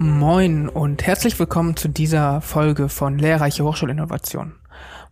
[0.00, 4.54] Moin und herzlich willkommen zu dieser Folge von Lehrreiche Hochschulinnovation.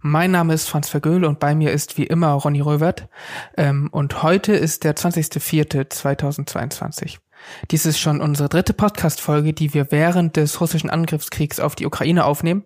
[0.01, 3.09] Mein Name ist Franz Vergöhl und bei mir ist wie immer Ronny Röwert.
[3.57, 7.19] Ähm, und heute ist der 20.04.2022.
[7.72, 12.25] Dies ist schon unsere dritte Podcast-Folge, die wir während des russischen Angriffskriegs auf die Ukraine
[12.25, 12.65] aufnehmen.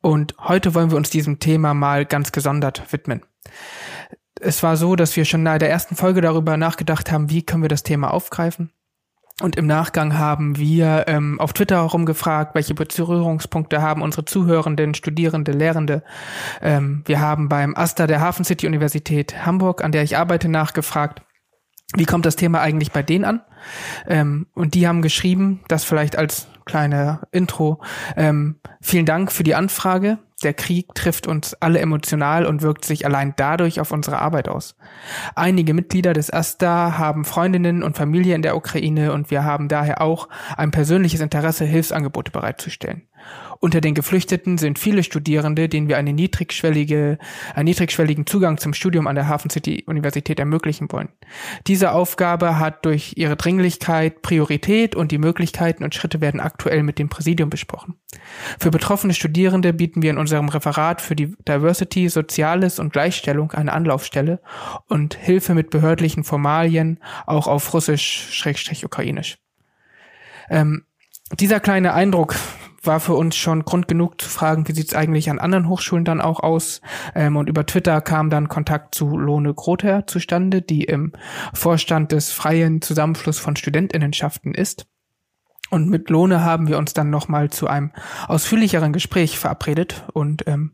[0.00, 3.20] Und heute wollen wir uns diesem Thema mal ganz gesondert widmen.
[4.40, 7.60] Es war so, dass wir schon nahe der ersten Folge darüber nachgedacht haben, wie können
[7.62, 8.72] wir das Thema aufgreifen.
[9.40, 15.52] Und im Nachgang haben wir ähm, auf Twitter herumgefragt, welche Berührungspunkte haben unsere Zuhörenden, Studierende,
[15.52, 16.02] Lehrende.
[16.60, 21.22] Ähm, wir haben beim AStA der Hafen City Universität Hamburg, an der ich arbeite, nachgefragt,
[21.96, 23.40] wie kommt das Thema eigentlich bei denen an?
[24.06, 27.82] Ähm, und die haben geschrieben, das vielleicht als kleine Intro.
[28.16, 30.18] Ähm, vielen Dank für die Anfrage.
[30.44, 34.76] Der Krieg trifft uns alle emotional und wirkt sich allein dadurch auf unsere Arbeit aus.
[35.34, 40.00] Einige Mitglieder des AStA haben Freundinnen und Familie in der Ukraine und wir haben daher
[40.00, 43.02] auch ein persönliches Interesse, Hilfsangebote bereitzustellen.
[43.62, 47.18] Unter den Geflüchteten sind viele Studierende, denen wir eine niedrigschwellige,
[47.54, 51.10] einen niedrigschwelligen Zugang zum Studium an der Hafen City Universität ermöglichen wollen.
[51.66, 56.98] Diese Aufgabe hat durch ihre Dringlichkeit Priorität und die Möglichkeiten und Schritte werden aktuell mit
[56.98, 57.96] dem Präsidium besprochen.
[58.58, 63.74] Für betroffene Studierende bieten wir in unserem Referat für die Diversity, Soziales und Gleichstellung eine
[63.74, 64.40] Anlaufstelle
[64.88, 69.36] und Hilfe mit behördlichen Formalien auch auf Russisch-Ukrainisch.
[70.48, 70.86] Ähm,
[71.38, 72.36] dieser kleine Eindruck
[72.82, 76.20] war für uns schon Grund genug zu fragen, wie sieht's eigentlich an anderen Hochschulen dann
[76.20, 76.80] auch aus.
[77.14, 81.12] Ähm, und über Twitter kam dann Kontakt zu Lone Grother zustande, die im
[81.52, 84.86] Vorstand des freien Zusammenschluss von Studentinnenschaften ist.
[85.70, 87.92] Und mit Lohne haben wir uns dann nochmal zu einem
[88.26, 90.04] ausführlicheren Gespräch verabredet.
[90.12, 90.72] Und ähm,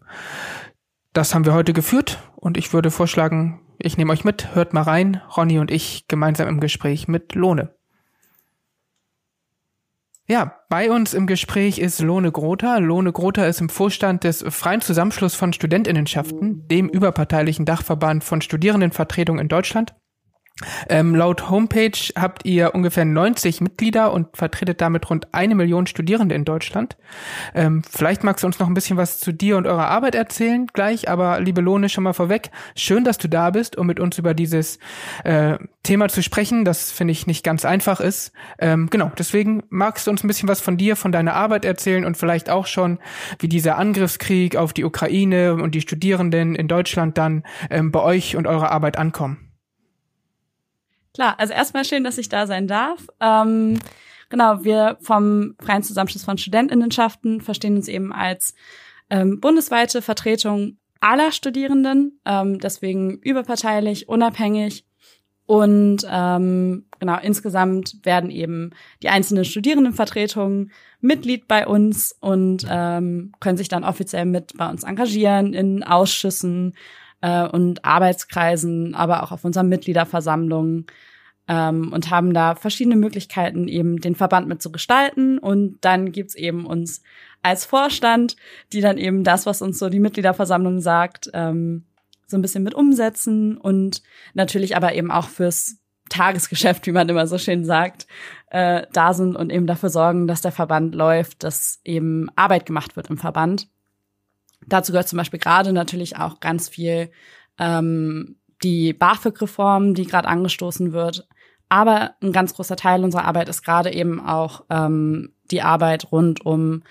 [1.13, 2.19] das haben wir heute geführt.
[2.37, 6.49] Und ich würde vorschlagen, ich nehme euch mit, hört mal rein, Ronny und ich gemeinsam
[6.49, 7.76] im Gespräch mit Lohne.
[10.29, 12.81] Ja, bei uns im Gespräch ist Lohne Grother.
[12.81, 19.41] Lohne Grother ist im Vorstand des Freien Zusammenschluss von Studentinnenschaften, dem überparteilichen Dachverband von Studierendenvertretungen
[19.41, 19.95] in Deutschland.
[20.89, 26.35] Ähm, laut Homepage habt ihr ungefähr 90 Mitglieder und vertretet damit rund eine Million Studierende
[26.35, 26.97] in Deutschland.
[27.55, 30.67] Ähm, vielleicht magst du uns noch ein bisschen was zu dir und eurer Arbeit erzählen
[30.73, 34.17] gleich, aber liebe Lohne, schon mal vorweg, schön, dass du da bist, um mit uns
[34.17, 34.79] über dieses
[35.25, 38.33] äh, Thema zu sprechen, das finde ich nicht ganz einfach ist.
[38.59, 42.07] Ähm, genau, deswegen magst du uns ein bisschen was von dir, von deiner Arbeit erzählen
[42.07, 42.99] und vielleicht auch schon,
[43.41, 48.37] wie dieser Angriffskrieg auf die Ukraine und die Studierenden in Deutschland dann ähm, bei euch
[48.37, 49.46] und eurer Arbeit ankommen.
[51.17, 53.07] Klar, also erstmal schön, dass ich da sein darf.
[53.23, 53.79] Ähm,
[54.29, 58.55] genau, wir vom Freien Zusammenschluss von Studentinnenschaften verstehen uns eben als
[59.09, 64.85] ähm, bundesweite Vertretung aller Studierenden, ähm, deswegen überparteilich, unabhängig.
[65.47, 68.73] Und ähm, genau, insgesamt werden eben
[69.03, 74.83] die einzelnen Studierendenvertretungen Mitglied bei uns und ähm, können sich dann offiziell mit bei uns
[74.83, 76.75] engagieren in Ausschüssen,
[77.21, 80.87] äh, und Arbeitskreisen, aber auch auf unseren Mitgliederversammlungen
[81.49, 85.39] ähm, und haben da verschiedene Möglichkeiten, eben den Verband mit zu gestalten.
[85.39, 87.03] Und dann gibt's eben uns
[87.43, 88.37] als Vorstand,
[88.73, 91.85] die dann eben das, was uns so die Mitgliederversammlung sagt, ähm,
[92.27, 94.03] so ein bisschen mit umsetzen und
[94.35, 95.77] natürlich aber eben auch fürs
[96.09, 98.07] Tagesgeschäft, wie man immer so schön sagt,
[98.51, 102.97] äh, da sind und eben dafür sorgen, dass der Verband läuft, dass eben Arbeit gemacht
[102.97, 103.69] wird im Verband.
[104.67, 107.11] Dazu gehört zum Beispiel gerade natürlich auch ganz viel
[107.59, 111.29] ähm, die BAföG-Reform, die gerade angestoßen wird.
[111.69, 116.45] Aber ein ganz großer Teil unserer Arbeit ist gerade eben auch ähm, die Arbeit rund
[116.47, 116.83] um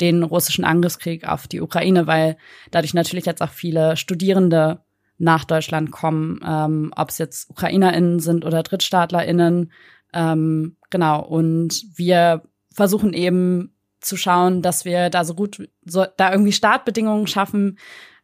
[0.00, 2.36] den russischen Angriffskrieg auf die Ukraine, weil
[2.70, 4.80] dadurch natürlich jetzt auch viele Studierende
[5.18, 9.70] nach Deutschland kommen, ähm, ob es jetzt UkrainerInnen sind oder DrittstaatlerInnen.
[10.12, 11.24] Ähm, genau.
[11.24, 12.42] Und wir
[12.72, 13.73] versuchen eben
[14.04, 17.78] zu schauen, dass wir da so gut, so, da irgendwie Startbedingungen schaffen,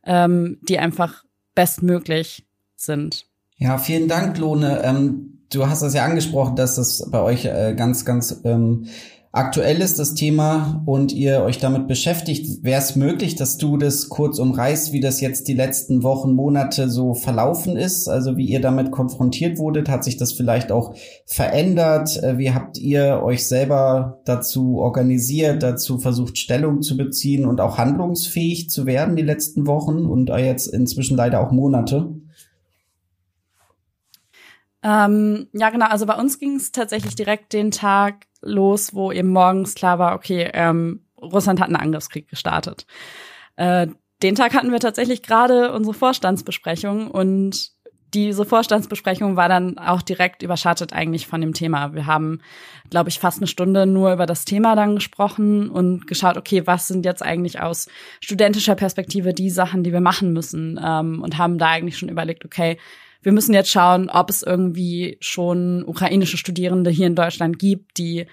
[0.05, 1.25] ähm, die einfach
[1.55, 2.47] bestmöglich
[2.77, 3.27] sind.
[3.57, 4.81] Ja, vielen Dank, Lone.
[4.83, 8.87] Ähm, du hast es ja angesprochen, dass das bei euch äh, ganz, ganz ähm,
[9.33, 14.09] aktuell ist das Thema und ihr euch damit beschäftigt, wäre es möglich, dass du das
[14.09, 18.61] kurz umreißt, wie das jetzt die letzten Wochen, Monate so verlaufen ist, also wie ihr
[18.61, 20.95] damit konfrontiert wurdet, hat sich das vielleicht auch
[21.27, 27.61] verändert, äh, wie habt ihr euch selber dazu organisiert, dazu versucht Stellung zu beziehen und
[27.61, 32.15] auch handlungsfähig zu werden die letzten Wochen und jetzt inzwischen leider auch Monate?
[34.83, 35.87] Ähm, ja, genau.
[35.87, 40.15] Also bei uns ging es tatsächlich direkt den Tag los, wo eben morgens klar war,
[40.15, 42.87] okay, ähm, Russland hat einen Angriffskrieg gestartet.
[43.57, 43.89] Äh,
[44.23, 47.73] den Tag hatten wir tatsächlich gerade unsere Vorstandsbesprechung und
[48.13, 51.95] diese Vorstandsbesprechung war dann auch direkt überschattet eigentlich von dem Thema.
[51.95, 52.41] Wir haben,
[52.91, 56.89] glaube ich, fast eine Stunde nur über das Thema dann gesprochen und geschaut, okay, was
[56.89, 57.89] sind jetzt eigentlich aus
[58.21, 62.45] studentischer Perspektive die Sachen, die wir machen müssen ähm, und haben da eigentlich schon überlegt,
[62.45, 62.79] okay,
[63.23, 68.27] wir müssen jetzt schauen, ob es irgendwie schon ukrainische Studierende hier in Deutschland gibt, die,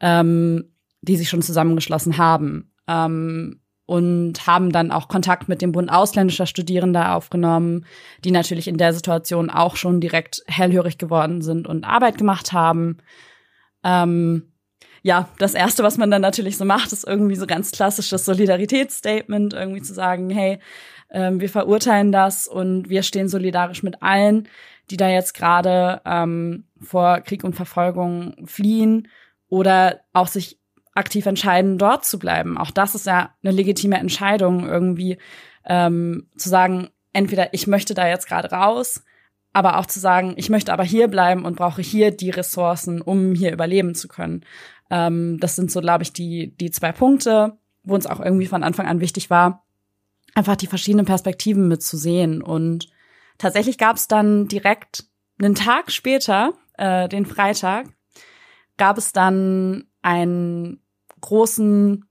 [0.00, 2.72] ähm, die sich schon zusammengeschlossen haben.
[2.88, 7.84] Ähm, und haben dann auch Kontakt mit dem Bund ausländischer Studierender aufgenommen,
[8.24, 12.98] die natürlich in der Situation auch schon direkt hellhörig geworden sind und Arbeit gemacht haben.
[13.84, 14.52] Ähm,
[15.02, 19.52] ja, das erste, was man dann natürlich so macht, ist irgendwie so ganz klassisches Solidaritätsstatement,
[19.52, 20.58] irgendwie zu sagen, hey,
[21.12, 24.48] ähm, wir verurteilen das und wir stehen solidarisch mit allen,
[24.90, 29.08] die da jetzt gerade ähm, vor Krieg und Verfolgung fliehen
[29.48, 30.58] oder auch sich
[30.94, 32.58] aktiv entscheiden, dort zu bleiben.
[32.58, 35.18] Auch das ist ja eine legitime Entscheidung, irgendwie
[35.66, 39.04] ähm, zu sagen, entweder ich möchte da jetzt gerade raus,
[39.52, 43.34] aber auch zu sagen, ich möchte aber hier bleiben und brauche hier die Ressourcen, um
[43.34, 44.44] hier überleben zu können.
[44.90, 48.62] Ähm, das sind so, glaube ich, die, die zwei Punkte, wo uns auch irgendwie von
[48.62, 49.61] Anfang an wichtig war,
[50.34, 52.42] einfach die verschiedenen Perspektiven mitzusehen.
[52.42, 52.88] Und
[53.38, 55.04] tatsächlich gab es dann direkt
[55.40, 57.88] einen Tag später, äh, den Freitag,
[58.76, 60.80] gab es dann einen
[61.20, 62.04] großen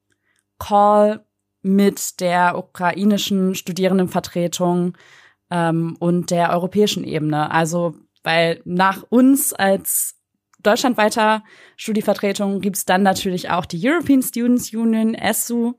[0.60, 1.26] Call
[1.62, 4.98] mit der ukrainischen Studierendenvertretung
[5.50, 7.52] ähm, und der europäischen Ebene.
[7.52, 10.16] Also, weil nach uns als
[10.64, 11.44] deutschlandweiter
[11.76, 15.74] Studievertretung gibt's dann natürlich auch die European Students Union, ESU,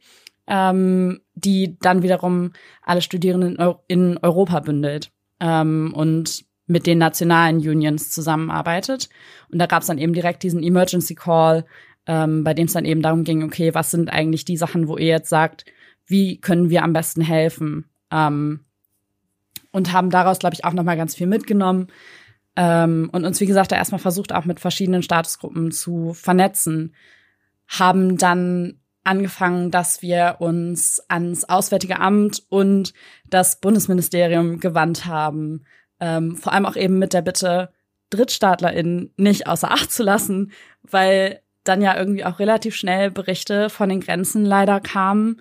[0.47, 2.53] ähm, die dann wiederum
[2.83, 3.57] alle Studierenden
[3.89, 9.09] in Europa bündelt ähm, und mit den nationalen Unions zusammenarbeitet.
[9.51, 11.65] Und da gab's dann eben direkt diesen Emergency Call,
[12.07, 14.97] ähm, bei dem es dann eben darum ging, okay, was sind eigentlich die Sachen, wo
[14.97, 15.65] ihr jetzt sagt,
[16.07, 17.87] wie können wir am besten helfen?
[18.11, 18.61] Ähm,
[19.71, 21.89] und haben daraus, glaube ich, auch noch mal ganz viel mitgenommen.
[22.57, 26.95] Ähm, und uns, wie gesagt, da erstmal versucht, auch mit verschiedenen Statusgruppen zu vernetzen.
[27.67, 32.93] Haben dann angefangen, dass wir uns ans Auswärtige Amt und
[33.27, 35.65] das Bundesministerium gewandt haben.
[36.01, 37.71] Ähm, vor allem auch eben mit der Bitte,
[38.11, 40.53] DrittstaatlerInnen nicht außer Acht zu lassen,
[40.83, 45.41] weil dann ja irgendwie auch relativ schnell Berichte von den Grenzen leider kamen,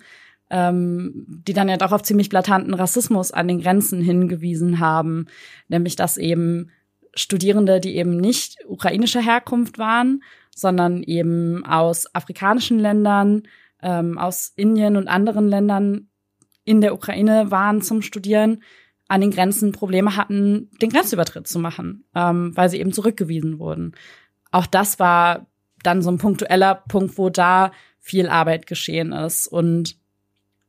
[0.50, 5.26] ähm, die dann ja doch auf ziemlich blatanten Rassismus an den Grenzen hingewiesen haben,
[5.68, 6.70] nämlich dass eben
[7.14, 10.22] Studierende, die eben nicht ukrainischer Herkunft waren,
[10.54, 13.44] sondern eben aus afrikanischen Ländern,
[13.82, 16.08] ähm, aus Indien und anderen Ländern
[16.64, 18.62] in der Ukraine waren zum Studieren,
[19.08, 23.94] an den Grenzen Probleme hatten, den Grenzübertritt zu machen, ähm, weil sie eben zurückgewiesen wurden.
[24.50, 25.46] Auch das war
[25.82, 29.46] dann so ein punktueller Punkt, wo da viel Arbeit geschehen ist.
[29.48, 29.96] Und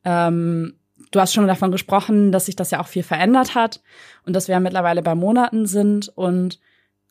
[0.04, 0.74] ähm,
[1.12, 3.82] du hast schon davon gesprochen, dass sich das ja auch viel verändert hat
[4.26, 6.10] und dass wir ja mittlerweile bei Monaten sind.
[6.10, 6.60] Und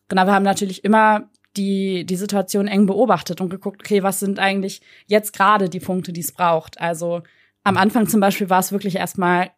[0.09, 4.39] genau, wir haben natürlich immer die, die Situation eng beobachtet und geguckt, okay, was sind
[4.39, 6.79] eigentlich jetzt gerade die Punkte, die es braucht.
[6.79, 7.21] Also
[7.63, 9.51] am Anfang zum Beispiel war es wirklich erstmal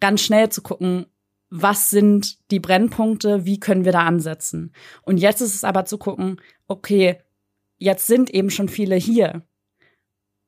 [0.00, 1.06] ganz schnell zu gucken,
[1.50, 4.72] was sind die Brennpunkte, wie können wir da ansetzen.
[5.02, 7.18] Und jetzt ist es aber zu gucken, okay,
[7.76, 9.42] jetzt sind eben schon viele hier.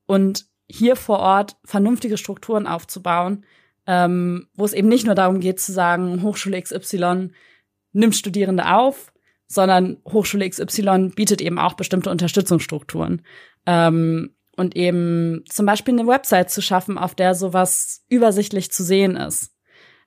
[0.05, 3.45] Und hier vor Ort vernünftige Strukturen aufzubauen,
[3.85, 7.31] ähm, wo es eben nicht nur darum geht zu sagen, Hochschule XY
[7.91, 9.12] nimmt Studierende auf,
[9.53, 13.21] sondern Hochschule XY bietet eben auch bestimmte Unterstützungsstrukturen.
[13.65, 19.15] Ähm, und eben zum Beispiel eine Website zu schaffen, auf der sowas übersichtlich zu sehen
[19.15, 19.51] ist.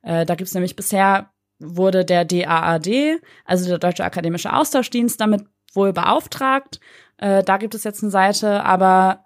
[0.02, 5.92] Äh, da gibt's nämlich bisher wurde der DAAD, also der Deutsche Akademische Austauschdienst, damit wohl
[5.92, 6.80] beauftragt.
[7.18, 9.24] Äh, da gibt es jetzt eine Seite, aber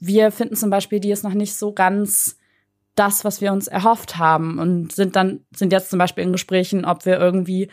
[0.00, 2.38] wir finden zum Beispiel, die ist noch nicht so ganz
[2.94, 6.84] das, was wir uns erhofft haben und sind dann, sind jetzt zum Beispiel in Gesprächen,
[6.84, 7.70] ob wir irgendwie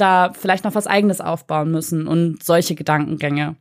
[0.00, 3.56] da vielleicht noch was eigenes aufbauen müssen und solche Gedankengänge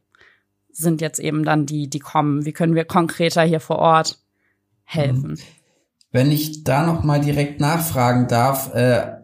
[0.72, 2.46] sind jetzt eben dann die, die kommen.
[2.46, 4.20] Wie können wir konkreter hier vor Ort
[4.84, 5.32] helfen?
[5.32, 5.38] Mhm.
[6.12, 9.18] Wenn ich da noch mal direkt nachfragen darf, äh,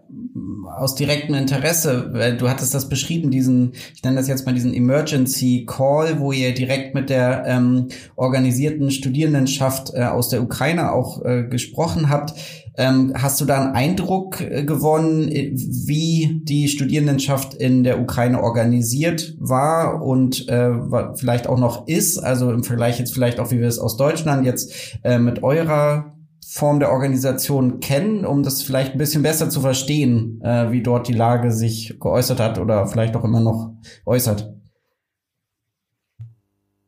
[0.76, 4.74] aus direktem Interesse, weil du hattest das beschrieben, diesen, ich nenne das jetzt mal diesen
[4.74, 11.24] Emergency Call, wo ihr direkt mit der ähm, organisierten Studierendenschaft äh, aus der Ukraine auch
[11.24, 12.34] äh, gesprochen habt.
[12.76, 18.42] Ähm, hast du da einen Eindruck äh, gewonnen, äh, wie die Studierendenschaft in der Ukraine
[18.42, 20.72] organisiert war und äh,
[21.16, 22.18] vielleicht auch noch ist?
[22.18, 26.14] Also im Vergleich jetzt vielleicht auch, wie wir es aus Deutschland jetzt äh, mit eurer
[26.48, 31.08] Form der Organisation kennen, um das vielleicht ein bisschen besser zu verstehen, äh, wie dort
[31.08, 33.74] die Lage sich geäußert hat oder vielleicht auch immer noch
[34.06, 34.54] äußert?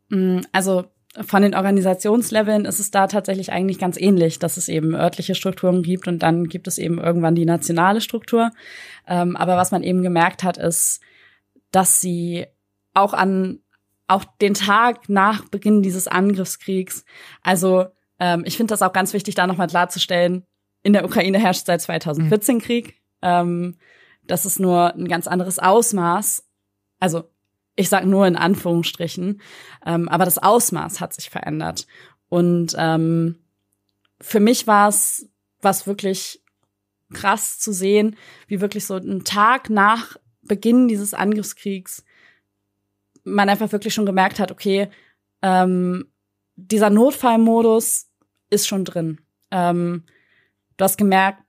[0.10, 0.86] Mm, also
[1.22, 5.82] von den Organisationsleveln ist es da tatsächlich eigentlich ganz ähnlich, dass es eben örtliche Strukturen
[5.82, 8.52] gibt und dann gibt es eben irgendwann die nationale Struktur.
[9.08, 11.02] Ähm, aber was man eben gemerkt hat, ist,
[11.72, 12.46] dass sie
[12.94, 13.60] auch an
[14.08, 17.06] auch den Tag nach Beginn dieses Angriffskriegs,
[17.42, 17.86] also
[18.20, 20.46] ähm, ich finde das auch ganz wichtig, da nochmal klarzustellen,
[20.84, 22.60] in der Ukraine herrscht seit 2014 mhm.
[22.62, 23.02] Krieg.
[23.22, 23.78] Ähm,
[24.24, 26.46] das ist nur ein ganz anderes Ausmaß.
[27.00, 27.24] Also
[27.76, 29.42] ich sage nur in Anführungsstrichen,
[29.86, 31.88] ähm, aber das Ausmaß hat sich verändert.
[32.30, 33.40] Und ähm,
[34.22, 35.30] für mich war es
[35.62, 36.42] was wirklich
[37.14, 38.16] krass zu sehen,
[38.48, 42.04] wie wirklich so ein Tag nach Beginn dieses Angriffskriegs
[43.26, 44.90] man einfach wirklich schon gemerkt hat, okay,
[45.42, 46.08] ähm,
[46.56, 48.08] dieser Notfallmodus
[48.50, 49.20] ist schon drin.
[49.52, 50.04] Ähm,
[50.78, 51.42] du hast gemerkt,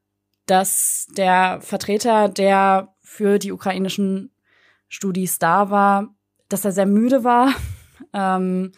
[0.46, 4.32] dass der Vertreter, der für die ukrainischen
[4.88, 6.15] Studis da war,
[6.48, 7.54] dass er sehr müde war,
[8.12, 8.72] ähm,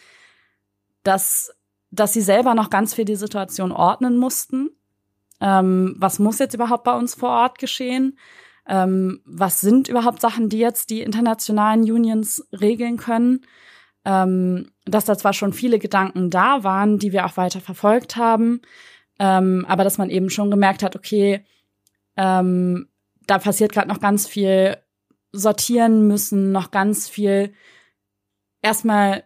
[1.03, 1.53] dass,
[1.91, 4.71] dass sie selber noch ganz viel die Situation ordnen mussten.
[5.41, 8.19] Ähm, was muss jetzt überhaupt bei uns vor Ort geschehen?
[8.67, 13.41] Ähm, was sind überhaupt Sachen, die jetzt die internationalen Unions regeln können?
[14.05, 18.63] Ähm, dass da zwar schon viele Gedanken da waren, die wir auch weiter verfolgt haben,
[19.19, 21.45] ähm, aber dass man eben schon gemerkt hat, okay,
[22.17, 22.89] ähm,
[23.27, 24.77] da passiert gerade noch ganz viel
[25.33, 27.53] sortieren müssen, noch ganz viel
[28.63, 29.25] erstmal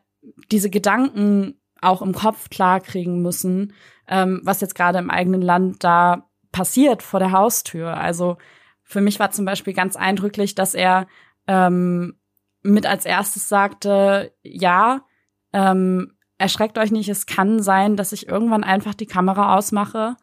[0.51, 3.73] diese Gedanken auch im Kopf klarkriegen müssen,
[4.09, 7.97] ähm, was jetzt gerade im eigenen Land da passiert vor der Haustür.
[7.97, 8.37] Also
[8.83, 11.07] für mich war zum Beispiel ganz eindrücklich, dass er
[11.47, 12.19] ähm,
[12.63, 15.05] mit als erstes sagte, ja,
[15.53, 20.17] ähm, erschreckt euch nicht, es kann sein, dass ich irgendwann einfach die Kamera ausmache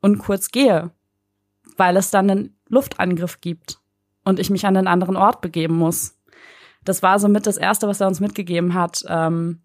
[0.00, 0.92] und kurz gehe,
[1.76, 3.81] weil es dann einen Luftangriff gibt
[4.24, 6.18] und ich mich an einen anderen Ort begeben muss.
[6.84, 9.04] Das war somit das Erste, was er uns mitgegeben hat.
[9.08, 9.60] Ähm,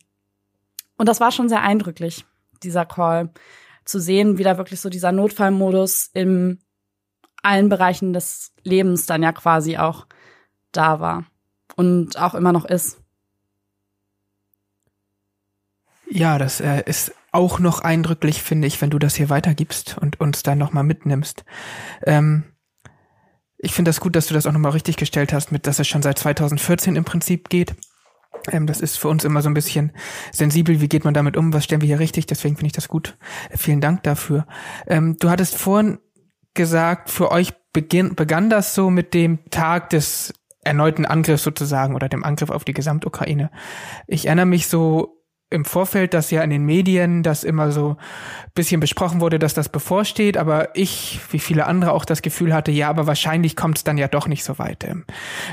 [0.97, 2.25] und das war schon sehr eindrücklich,
[2.63, 3.31] dieser Call,
[3.85, 6.59] zu sehen, wie da wirklich so dieser Notfallmodus in
[7.41, 10.07] allen Bereichen des Lebens dann ja quasi auch
[10.71, 11.25] da war
[11.75, 12.99] und auch immer noch ist.
[16.09, 20.19] Ja, das äh, ist auch noch eindrücklich, finde ich, wenn du das hier weitergibst und
[20.19, 21.43] uns dann nochmal mitnimmst.
[22.03, 22.43] Ähm,
[23.57, 25.87] ich finde das gut, dass du das auch nochmal richtig gestellt hast, mit dass es
[25.87, 27.75] schon seit 2014 im Prinzip geht.
[28.51, 29.91] Ähm, das ist für uns immer so ein bisschen
[30.31, 30.79] sensibel.
[30.81, 31.53] Wie geht man damit um?
[31.53, 32.27] Was stellen wir hier richtig?
[32.27, 33.17] Deswegen finde ich das gut.
[33.49, 34.45] Äh, vielen Dank dafür.
[34.85, 35.99] Ähm, du hattest vorhin
[36.53, 40.33] gesagt, für euch beginn, begann das so mit dem Tag des
[40.63, 43.51] erneuten Angriffs sozusagen oder dem Angriff auf die Gesamtukraine.
[44.07, 45.16] Ich erinnere mich so
[45.49, 47.95] im Vorfeld, dass ja in den Medien das immer so
[48.53, 52.71] bisschen besprochen wurde, dass das bevorsteht, aber ich, wie viele andere, auch das Gefühl hatte,
[52.71, 54.83] ja, aber wahrscheinlich kommt es dann ja doch nicht so weit.
[54.83, 55.05] Ähm,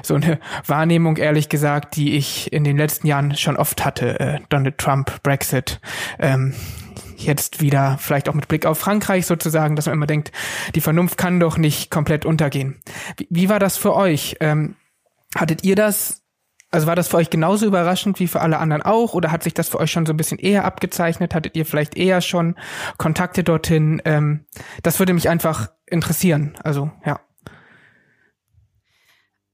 [0.02, 4.18] so eine Wahrnehmung, ehrlich gesagt, die ich in den letzten Jahren schon oft hatte.
[4.18, 5.80] Äh, Donald Trump, Brexit,
[6.18, 6.54] ähm,
[7.16, 10.32] jetzt wieder vielleicht auch mit Blick auf Frankreich sozusagen, dass man immer denkt,
[10.74, 12.80] die Vernunft kann doch nicht komplett untergehen.
[13.16, 14.36] Wie, wie war das für euch?
[14.40, 14.74] Ähm,
[15.36, 16.23] hattet ihr das
[16.74, 19.54] also war das für euch genauso überraschend wie für alle anderen auch oder hat sich
[19.54, 21.32] das für euch schon so ein bisschen eher abgezeichnet?
[21.32, 22.56] Hattet ihr vielleicht eher schon
[22.98, 24.02] Kontakte dorthin?
[24.04, 24.44] Ähm,
[24.82, 26.54] das würde mich einfach interessieren.
[26.64, 27.20] Also ja.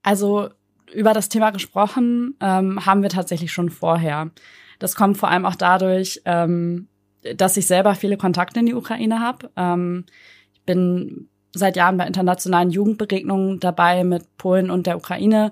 [0.02, 0.48] Also
[0.94, 4.30] über das Thema gesprochen ähm, haben wir tatsächlich schon vorher.
[4.78, 6.88] Das kommt vor allem auch dadurch, ähm,
[7.36, 9.50] dass ich selber viele Kontakte in die Ukraine habe.
[9.56, 10.06] Ähm,
[10.54, 15.50] ich bin seit Jahren bei internationalen Jugendbegegnungen dabei mit Polen und der Ukraine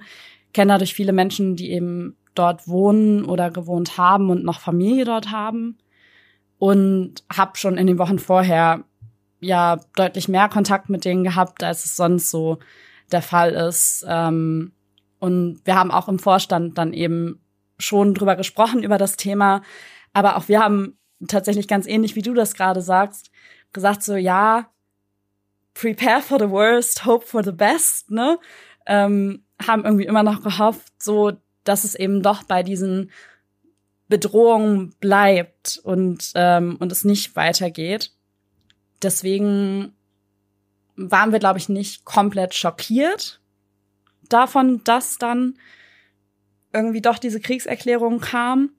[0.53, 5.31] kenne dadurch viele Menschen, die eben dort wohnen oder gewohnt haben und noch Familie dort
[5.31, 5.79] haben.
[6.59, 8.85] Und habe schon in den Wochen vorher
[9.41, 12.59] ja deutlich mehr Kontakt mit denen gehabt, als es sonst so
[13.13, 14.05] der Fall ist.
[14.09, 14.73] Ähm,
[15.21, 17.41] und wir haben auch im Vorstand dann eben
[17.79, 19.63] schon drüber gesprochen, über das Thema.
[20.13, 23.31] Aber auch wir haben tatsächlich ganz ähnlich, wie du das gerade sagst,
[23.73, 24.69] gesagt so, ja,
[25.75, 28.39] prepare for the worst, hope for the best, ne?
[28.87, 31.33] Ähm, haben irgendwie immer noch gehofft, so,
[31.65, 33.11] dass es eben doch bei diesen
[34.09, 38.13] Bedrohungen bleibt und, ähm, und es nicht weitergeht.
[39.03, 39.93] Deswegen
[40.97, 43.41] waren wir, glaube ich, nicht komplett schockiert
[44.29, 45.55] davon, dass dann
[46.73, 48.71] irgendwie doch diese Kriegserklärung kam,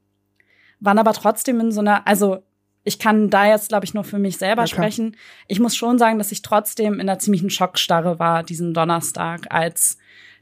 [0.80, 2.44] waren aber trotzdem in so einer, also
[2.84, 5.16] ich kann da jetzt, glaube ich, nur für mich selber ja, sprechen.
[5.48, 9.99] Ich muss schon sagen, dass ich trotzdem in einer ziemlichen Schockstarre war diesen Donnerstag, als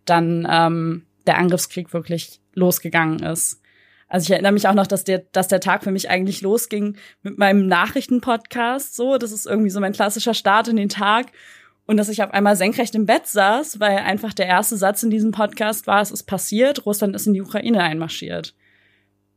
[0.09, 3.61] dann ähm, der Angriffskrieg wirklich losgegangen ist.
[4.09, 6.95] Also ich erinnere mich auch noch, dass der, dass der Tag für mich eigentlich losging
[7.23, 8.95] mit meinem Nachrichtenpodcast.
[8.95, 11.27] So, das ist irgendwie so mein klassischer Start in den Tag.
[11.85, 15.09] Und dass ich auf einmal senkrecht im Bett saß, weil einfach der erste Satz in
[15.09, 18.55] diesem Podcast war, es ist passiert, Russland ist in die Ukraine einmarschiert.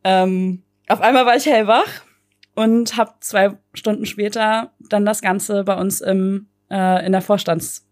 [0.02, 1.86] Ähm, auf einmal war ich hellwach
[2.54, 7.22] und habe zwei Stunden später dann das Ganze bei uns im, äh, in der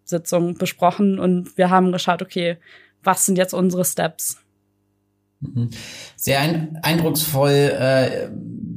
[0.09, 2.57] Vorstandssitzung besprochen und wir haben geschaut, okay,
[3.03, 4.39] was sind jetzt unsere Steps?
[5.41, 5.71] Mhm.
[6.17, 8.29] Sehr ein, eindrucksvoll, äh,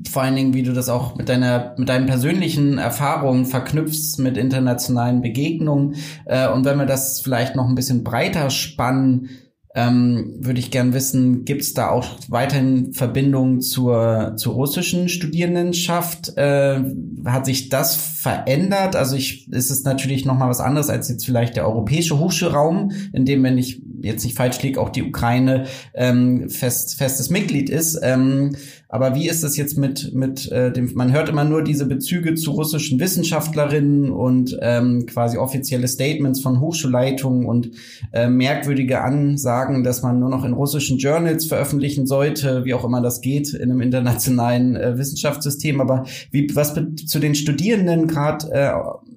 [0.10, 4.38] vor allen Dingen, wie du das auch mit deiner, mit deinen persönlichen Erfahrungen verknüpfst mit
[4.38, 5.96] internationalen Begegnungen.
[6.26, 9.30] Äh, und wenn wir das vielleicht noch ein bisschen breiter spannen,
[9.74, 16.36] ähm, würde ich gern wissen, gibt es da auch weiterhin Verbindungen zur, zur russischen Studierendenschaft?
[16.38, 16.84] Äh,
[17.26, 18.96] hat sich das verändert?
[18.96, 22.92] Also ich, ist es natürlich noch mal was anderes als jetzt vielleicht der europäische Hochschulraum,
[23.14, 27.70] in dem, wenn ich jetzt nicht falsch liege, auch die Ukraine ähm, fest, festes Mitglied
[27.70, 28.00] ist.
[28.02, 28.56] Ähm,
[28.92, 32.36] aber wie ist das jetzt mit, mit äh, dem, man hört immer nur diese Bezüge
[32.36, 37.72] zu russischen Wissenschaftlerinnen und ähm, quasi offizielle Statements von Hochschulleitungen und
[38.12, 43.02] äh, merkwürdige Ansagen, dass man nur noch in russischen Journals veröffentlichen sollte, wie auch immer
[43.02, 45.80] das geht in einem internationalen äh, Wissenschaftssystem.
[45.80, 48.74] Aber wie, was zu den Studierenden gerade äh,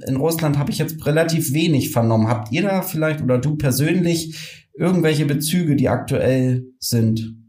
[0.09, 2.29] in Russland habe ich jetzt relativ wenig vernommen.
[2.29, 7.44] Habt ihr da vielleicht oder du persönlich irgendwelche Bezüge, die aktuell sind?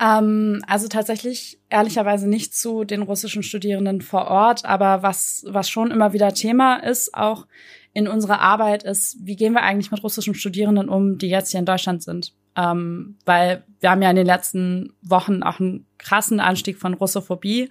[0.00, 5.90] Ähm, also tatsächlich ehrlicherweise nicht zu den russischen Studierenden vor Ort, aber was, was schon
[5.90, 7.46] immer wieder Thema ist, auch
[7.94, 11.60] in unserer Arbeit, ist, wie gehen wir eigentlich mit russischen Studierenden um, die jetzt hier
[11.60, 12.32] in Deutschland sind?
[12.56, 17.70] Ähm, weil wir haben ja in den letzten Wochen auch einen krassen Anstieg von Russophobie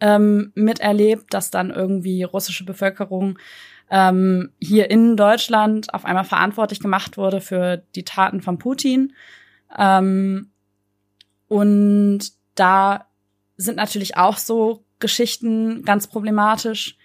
[0.00, 3.38] ähm, miterlebt, dass dann irgendwie russische Bevölkerung
[3.90, 9.14] ähm, hier in Deutschland auf einmal verantwortlich gemacht wurde für die Taten von Putin.
[9.76, 10.50] Ähm,
[11.48, 12.20] und
[12.54, 13.06] da
[13.56, 16.96] sind natürlich auch so Geschichten ganz problematisch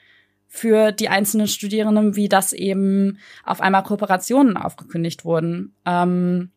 [0.48, 5.74] für die einzelnen Studierenden, wie das eben auf einmal Kooperationen aufgekündigt wurden.
[5.86, 6.52] Ähm,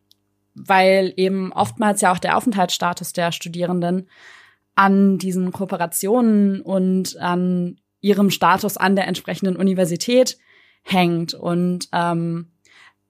[0.57, 4.09] weil eben oftmals ja auch der Aufenthaltsstatus der Studierenden
[4.75, 10.37] an diesen Kooperationen und an ihrem Status an der entsprechenden Universität
[10.83, 11.33] hängt.
[11.33, 12.51] Und ähm,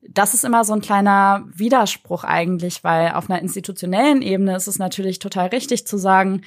[0.10, 4.80] das ist immer so ein kleiner Widerspruch eigentlich, weil auf einer institutionellen Ebene ist es
[4.80, 6.42] natürlich total richtig zu sagen,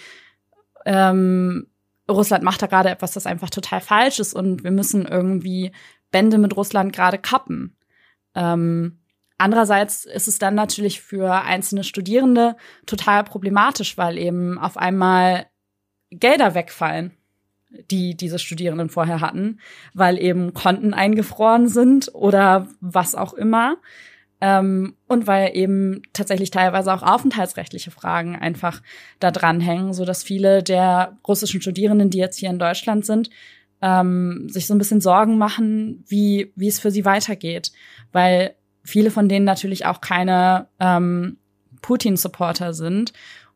[0.86, 1.66] ähm,
[2.10, 5.72] Russland macht da gerade etwas, das einfach total falsch ist und wir müssen irgendwie
[6.10, 7.76] Bände mit Russland gerade kappen.
[8.34, 8.98] Ähm,
[9.38, 15.46] andererseits ist es dann natürlich für einzelne Studierende total problematisch, weil eben auf einmal
[16.10, 17.16] Gelder wegfallen
[17.90, 19.60] die diese Studierenden vorher hatten,
[19.94, 23.76] weil eben Konten eingefroren sind oder was auch immer.
[24.42, 28.80] Ähm, und weil eben tatsächlich teilweise auch aufenthaltsrechtliche Fragen einfach
[29.18, 33.28] da dranhängen, so dass viele der russischen Studierenden, die jetzt hier in Deutschland sind,
[33.82, 37.70] ähm, sich so ein bisschen Sorgen machen, wie, wie es für sie weitergeht.
[38.12, 41.36] Weil viele von denen natürlich auch keine ähm,
[41.82, 43.12] Putin-Supporter sind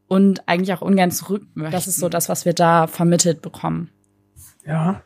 [0.06, 1.72] und eigentlich auch ungern zurück möchten.
[1.72, 3.90] Das ist so das, was wir da vermittelt bekommen.
[4.66, 5.02] Ja,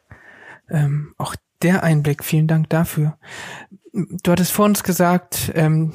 [0.71, 3.19] ähm, auch der Einblick, vielen Dank dafür.
[3.93, 5.93] Du hattest vor uns gesagt, ähm,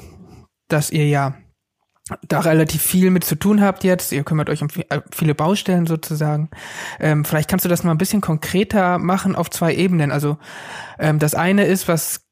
[0.68, 1.34] dass ihr ja
[2.28, 4.12] da relativ viel mit zu tun habt jetzt.
[4.12, 6.50] Ihr kümmert euch um äh, viele Baustellen sozusagen.
[7.00, 10.12] Ähm, vielleicht kannst du das mal ein bisschen konkreter machen auf zwei Ebenen.
[10.12, 10.36] Also
[10.98, 12.26] ähm, das eine ist, was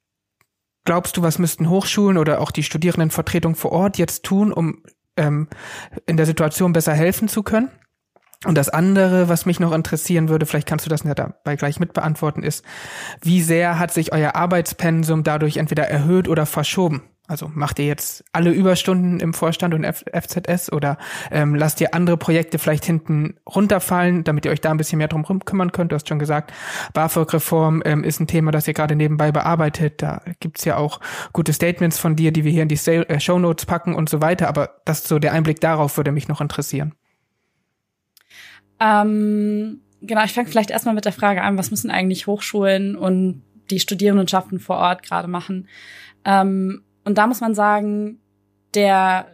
[0.85, 4.83] glaubst du, was müssten Hochschulen oder auch die Studierendenvertretung vor Ort jetzt tun, um
[5.16, 5.49] ähm,
[6.07, 7.71] in der Situation besser helfen zu können?
[8.45, 11.79] Und das andere, was mich noch interessieren würde, vielleicht kannst du das ja dabei gleich
[11.79, 12.65] mit beantworten, ist,
[13.21, 17.03] wie sehr hat sich euer Arbeitspensum dadurch entweder erhöht oder verschoben?
[17.29, 20.99] Also macht ihr jetzt alle Überstunden im Vorstand und F FZS oder
[21.31, 25.07] ähm, lasst ihr andere Projekte vielleicht hinten runterfallen, damit ihr euch da ein bisschen mehr
[25.07, 25.93] drum kümmern könnt?
[25.93, 26.53] Du hast schon gesagt,
[26.95, 30.03] BAföG-Reform ähm, ist ein Thema, das ihr gerade nebenbei bearbeitet.
[30.03, 30.99] Da gibt's ja auch
[31.33, 34.21] gute Statements von dir, die wir hier in die äh, Show Notes packen und so
[34.21, 34.49] weiter.
[34.49, 36.93] Aber das so der Einblick darauf würde mich noch interessieren.
[38.83, 43.42] Ähm, genau, ich fange vielleicht erstmal mit der Frage an, was müssen eigentlich Hochschulen und
[43.71, 45.68] die Studierendenschaften vor Ort gerade machen?
[46.25, 48.18] Ähm, und da muss man sagen,
[48.75, 49.27] der,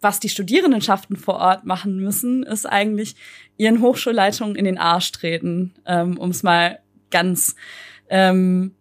[0.00, 3.14] was die Studierendenschaften vor Ort machen müssen, ist eigentlich
[3.58, 6.78] ihren Hochschulleitungen in den Arsch treten, ähm, um es mal
[7.10, 7.56] ganz,
[8.08, 8.74] ähm,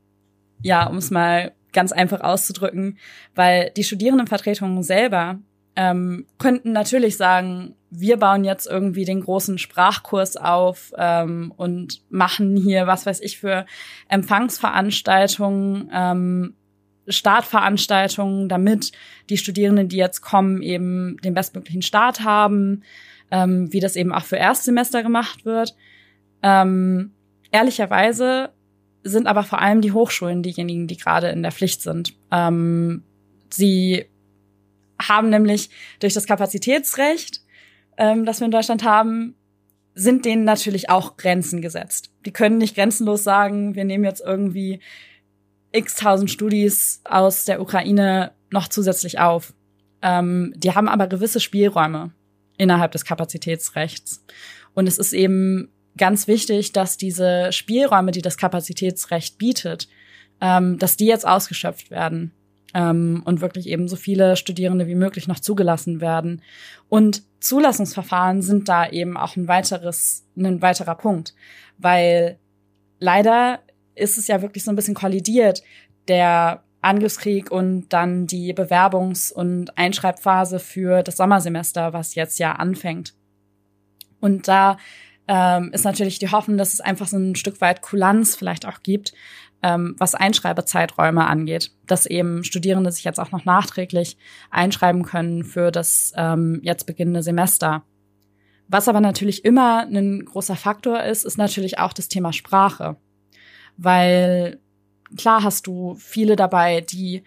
[0.62, 2.98] ja, um es mal ganz einfach auszudrücken,
[3.36, 5.40] weil die Studierendenvertretungen selber
[5.80, 12.58] ähm, könnten natürlich sagen, wir bauen jetzt irgendwie den großen Sprachkurs auf ähm, und machen
[12.58, 13.66] hier, was weiß ich, für
[14.10, 16.54] Empfangsveranstaltungen, ähm,
[17.08, 18.92] Startveranstaltungen, damit
[19.30, 22.84] die Studierenden, die jetzt kommen, eben den bestmöglichen Start haben,
[23.32, 25.78] ähm, wie das eben auch für Erstsemester gemacht wird.
[26.44, 27.14] Ähm,
[27.52, 28.50] ehrlicherweise
[29.04, 32.16] sind aber vor allem die Hochschulen diejenigen, die gerade in der Pflicht sind.
[32.32, 33.04] Ähm,
[33.50, 34.09] sie
[35.02, 37.42] haben nämlich durch das Kapazitätsrecht,
[37.98, 39.36] ähm, das wir in Deutschland haben,
[39.96, 42.12] sind denen natürlich auch Grenzen gesetzt.
[42.26, 44.80] Die können nicht grenzenlos sagen, wir nehmen jetzt irgendwie
[45.72, 49.54] x tausend Studis aus der Ukraine noch zusätzlich auf.
[50.02, 52.12] Ähm, die haben aber gewisse Spielräume
[52.58, 54.24] innerhalb des Kapazitätsrechts.
[54.74, 59.88] Und es ist eben ganz wichtig, dass diese Spielräume, die das Kapazitätsrecht bietet,
[60.42, 62.32] ähm, dass die jetzt ausgeschöpft werden
[62.74, 66.42] ähm, und wirklich eben so viele Studierende wie möglich noch zugelassen werden.
[66.88, 71.34] Und Zulassungsverfahren sind da eben auch ein weiteres, ein weiterer Punkt,
[71.78, 72.38] weil
[73.00, 73.60] leider
[73.96, 75.64] ist es ja wirklich so ein bisschen kollidiert,
[76.08, 83.14] der Angriffskrieg und dann die Bewerbungs- und Einschreibphase für das Sommersemester, was jetzt ja anfängt.
[84.22, 84.78] Und da
[85.28, 88.82] ähm, ist natürlich die Hoffnung, dass es einfach so ein Stück weit Kulanz vielleicht auch
[88.82, 89.14] gibt,
[89.62, 94.18] ähm, was Einschreibezeiträume angeht, dass eben Studierende sich jetzt auch noch nachträglich
[94.50, 97.84] einschreiben können für das ähm, jetzt beginnende Semester.
[98.68, 102.98] Was aber natürlich immer ein großer Faktor ist, ist natürlich auch das Thema Sprache.
[103.78, 104.60] Weil
[105.18, 107.24] klar hast du viele dabei, die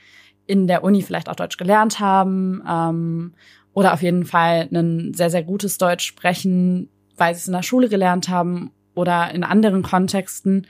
[0.47, 3.35] in der Uni vielleicht auch Deutsch gelernt haben ähm,
[3.73, 7.63] oder auf jeden Fall ein sehr, sehr gutes Deutsch sprechen, weil sie es in der
[7.63, 10.67] Schule gelernt haben oder in anderen Kontexten.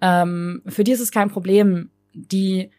[0.00, 1.90] Ähm, für die ist es kein Problem.
[2.12, 2.70] Die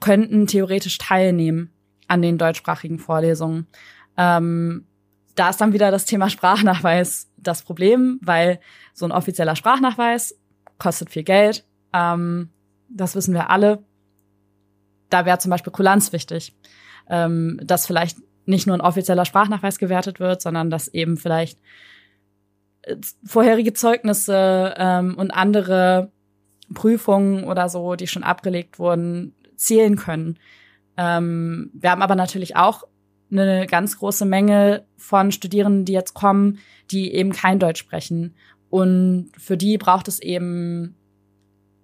[0.00, 1.70] könnten theoretisch teilnehmen
[2.08, 3.66] an den deutschsprachigen Vorlesungen.
[4.16, 4.86] Ähm,
[5.34, 8.60] da ist dann wieder das Thema Sprachnachweis das Problem, weil
[8.92, 10.38] so ein offizieller Sprachnachweis
[10.78, 11.64] kostet viel Geld.
[11.92, 12.50] Ähm,
[12.88, 13.82] das wissen wir alle.
[15.10, 16.56] Da wäre zum Beispiel Kulanz wichtig,
[17.08, 21.58] ähm, dass vielleicht nicht nur ein offizieller Sprachnachweis gewertet wird, sondern dass eben vielleicht
[23.24, 26.10] vorherige Zeugnisse ähm, und andere
[26.72, 30.38] Prüfungen oder so, die schon abgelegt wurden, zählen können.
[30.96, 32.84] Ähm, wir haben aber natürlich auch
[33.30, 36.58] eine ganz große Menge von Studierenden, die jetzt kommen,
[36.90, 38.34] die eben kein Deutsch sprechen.
[38.70, 40.96] Und für die braucht es eben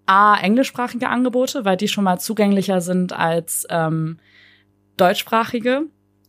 [0.06, 4.18] A, englischsprachige Angebote, weil die schon mal zugänglicher sind als ähm,
[4.96, 5.82] deutschsprachige.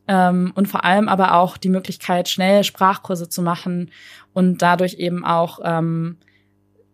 [0.08, 3.92] Ähm, und vor allem aber auch die Möglichkeit, schnell Sprachkurse zu machen
[4.34, 6.18] und dadurch eben auch ähm,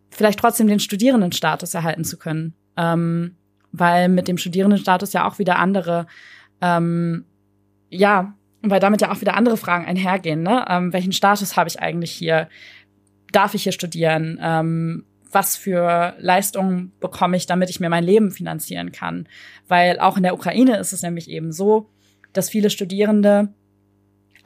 [0.10, 2.54] vielleicht trotzdem den Studierendenstatus erhalten zu können.
[2.76, 3.36] Ähm,
[3.71, 6.08] weil mit dem Studierendenstatus ja auch wieder andere,
[6.62, 7.26] ähm,
[7.89, 10.41] ja, weil damit ja auch wieder andere Fragen einhergehen.
[10.41, 10.65] Ne?
[10.67, 12.50] Ähm, welchen Status habe ich eigentlich hier?
[13.32, 14.39] Darf ich hier studieren?
[14.41, 19.28] Ähm, was für Leistungen bekomme ich, damit ich mir mein Leben finanzieren kann?
[19.67, 21.89] Weil auch in der Ukraine ist es nämlich eben so,
[22.32, 23.50] dass viele Studierende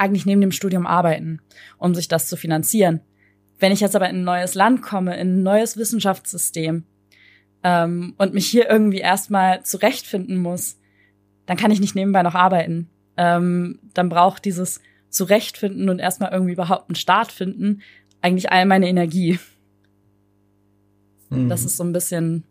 [0.02, 1.40] eigentlich neben dem Studium arbeiten,
[1.78, 3.02] um sich das zu finanzieren.
[3.60, 6.84] Wenn ich jetzt aber in ein neues Land komme, in ein neues Wissenschaftssystem
[7.64, 10.80] ähm, und mich hier irgendwie erstmal zurechtfinden muss,
[11.46, 12.90] dann kann ich nicht nebenbei noch arbeiten.
[13.18, 17.82] Ähm, dann braucht dieses Zurechtfinden und erstmal irgendwie überhaupt einen Start finden
[18.22, 19.40] eigentlich all meine Energie.
[21.30, 21.50] Mhm.
[21.50, 22.44] Das ist so ein bisschen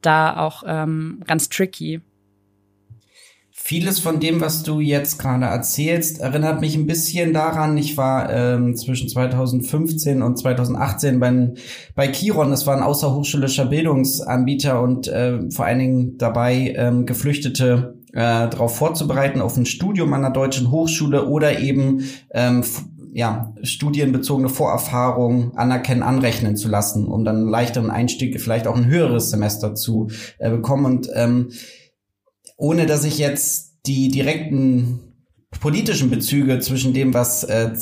[0.00, 2.00] da auch ähm, ganz tricky.
[3.64, 7.76] Vieles von dem, was du jetzt gerade erzählst, erinnert mich ein bisschen daran.
[7.76, 11.54] Ich war ähm, zwischen 2015 und 2018 bei,
[11.94, 12.50] bei Kiron.
[12.50, 18.76] Das war ein außerhochschulischer Bildungsanbieter und äh, vor allen Dingen dabei, ähm, Geflüchtete äh, darauf
[18.76, 22.64] vorzubereiten auf ein Studium an der deutschen Hochschule oder eben ähm,
[23.12, 28.86] ja, studienbezogene Vorerfahrung anerkennen, anrechnen zu lassen, um dann einen leichteren Einstieg, vielleicht auch ein
[28.86, 30.84] höheres Semester zu äh, bekommen.
[30.84, 31.50] Und ähm,
[32.62, 35.00] ohne dass ich jetzt die direkten
[35.58, 37.72] politischen Bezüge zwischen dem, was äh,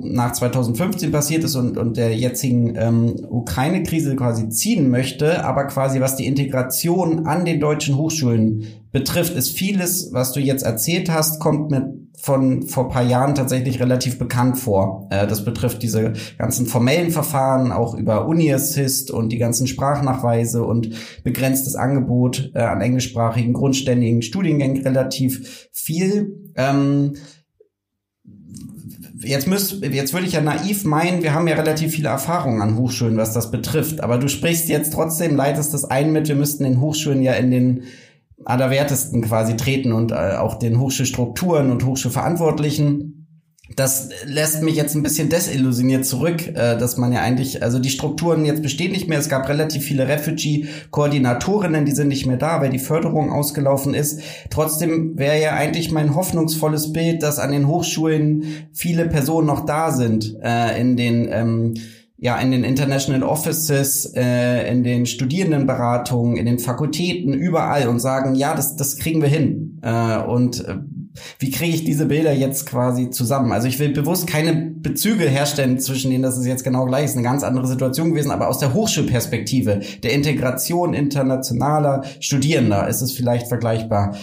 [0.00, 6.00] nach 2015 passiert ist und, und der jetzigen ähm, Ukraine-Krise quasi ziehen möchte, aber quasi
[6.00, 11.38] was die Integration an den deutschen Hochschulen betrifft, ist vieles, was du jetzt erzählt hast,
[11.38, 11.92] kommt mir
[12.24, 15.08] von vor paar Jahren tatsächlich relativ bekannt vor.
[15.10, 20.88] Äh, das betrifft diese ganzen formellen Verfahren, auch über Uni-Assist und die ganzen Sprachnachweise und
[21.22, 26.50] begrenztes Angebot äh, an englischsprachigen grundständigen Studiengängen relativ viel.
[26.56, 27.12] Ähm,
[29.20, 32.78] jetzt müsst, jetzt würde ich ja naiv meinen, wir haben ja relativ viele Erfahrungen an
[32.78, 34.00] Hochschulen, was das betrifft.
[34.00, 37.50] Aber du sprichst jetzt trotzdem, leitest das ein mit, wir müssten den Hochschulen ja in
[37.50, 37.82] den
[38.44, 43.24] Allerwertesten quasi treten und äh, auch den Hochschulstrukturen und Hochschulverantwortlichen.
[43.76, 47.88] Das lässt mich jetzt ein bisschen desillusioniert zurück, äh, dass man ja eigentlich, also die
[47.88, 49.18] Strukturen jetzt bestehen nicht mehr.
[49.18, 54.20] Es gab relativ viele Refugee-Koordinatorinnen, die sind nicht mehr da, weil die Förderung ausgelaufen ist.
[54.50, 59.92] Trotzdem wäre ja eigentlich mein hoffnungsvolles Bild, dass an den Hochschulen viele Personen noch da
[59.92, 61.74] sind, äh, in den ähm,
[62.24, 68.34] ja in den International Offices, äh, in den Studierendenberatungen, in den Fakultäten, überall und sagen,
[68.34, 69.78] ja, das, das kriegen wir hin.
[69.82, 70.76] Äh, und äh,
[71.38, 73.52] wie kriege ich diese Bilder jetzt quasi zusammen?
[73.52, 77.12] Also ich will bewusst keine Bezüge herstellen zwischen denen, das ist jetzt genau gleich, ist
[77.12, 83.12] eine ganz andere Situation gewesen, aber aus der Hochschulperspektive, der Integration internationaler Studierender ist es
[83.12, 84.16] vielleicht vergleichbar.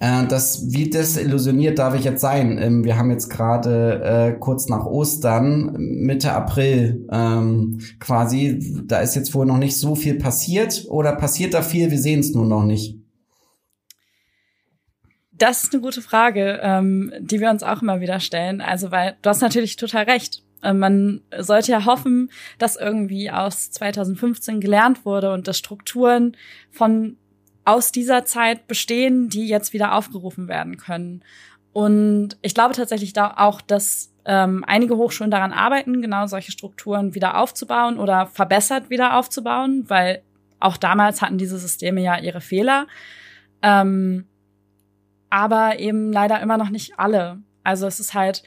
[0.00, 2.58] Äh, das, wie desillusioniert darf ich jetzt sein?
[2.58, 9.14] Ähm, wir haben jetzt gerade äh, kurz nach Ostern, Mitte April ähm, quasi, da ist
[9.14, 11.90] jetzt wohl noch nicht so viel passiert oder passiert da viel?
[11.90, 12.96] Wir sehen es nur noch nicht.
[15.32, 18.60] Das ist eine gute Frage, ähm, die wir uns auch immer wieder stellen.
[18.62, 20.42] Also, weil du hast natürlich total recht.
[20.62, 26.36] Äh, man sollte ja hoffen, dass irgendwie aus 2015 gelernt wurde und dass Strukturen
[26.70, 27.16] von
[27.64, 31.22] aus dieser Zeit bestehen, die jetzt wieder aufgerufen werden können.
[31.72, 37.14] Und ich glaube tatsächlich da auch, dass ähm, einige Hochschulen daran arbeiten, genau solche Strukturen
[37.14, 40.22] wieder aufzubauen oder verbessert wieder aufzubauen, weil
[40.58, 42.86] auch damals hatten diese Systeme ja ihre Fehler.
[43.62, 44.26] Ähm,
[45.30, 47.38] aber eben leider immer noch nicht alle.
[47.62, 48.42] Also es ist halt,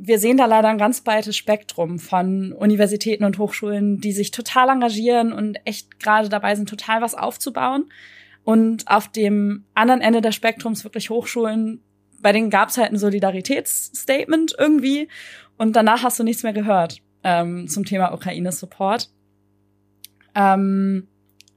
[0.00, 4.68] wir sehen da leider ein ganz breites Spektrum von Universitäten und Hochschulen, die sich total
[4.68, 7.86] engagieren und echt gerade dabei sind, total was aufzubauen.
[8.44, 11.82] Und auf dem anderen Ende des Spektrums wirklich Hochschulen,
[12.20, 15.08] bei denen gab es halt ein Solidaritätsstatement irgendwie.
[15.56, 19.10] Und danach hast du nichts mehr gehört ähm, zum Thema Ukraine-Support.
[20.34, 21.08] Ähm,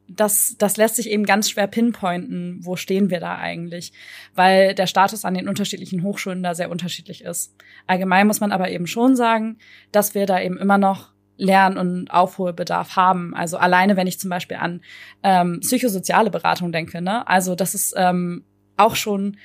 [0.07, 3.91] das, das lässt sich eben ganz schwer pinpointen, wo stehen wir da eigentlich,
[4.35, 7.55] weil der Status an den unterschiedlichen Hochschulen da sehr unterschiedlich ist.
[7.87, 9.57] Allgemein muss man aber eben schon sagen,
[9.91, 13.35] dass wir da eben immer noch Lern- und Aufholbedarf haben.
[13.35, 14.81] Also alleine, wenn ich zum Beispiel an
[15.23, 17.27] ähm, psychosoziale Beratung denke, ne?
[17.27, 18.43] Also das ist ähm,
[18.75, 19.37] auch schon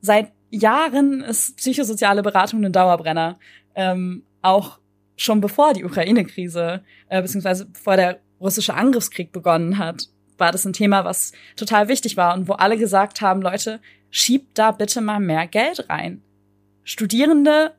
[0.00, 3.38] seit Jahren ist psychosoziale Beratung ein Dauerbrenner.
[3.74, 4.80] Ähm, auch
[5.16, 10.72] schon bevor die Ukraine-Krise, äh, beziehungsweise bevor der russische Angriffskrieg begonnen hat, war das ein
[10.72, 15.20] Thema, was total wichtig war und wo alle gesagt haben, Leute, schiebt da bitte mal
[15.20, 16.22] mehr Geld rein.
[16.82, 17.74] Studierende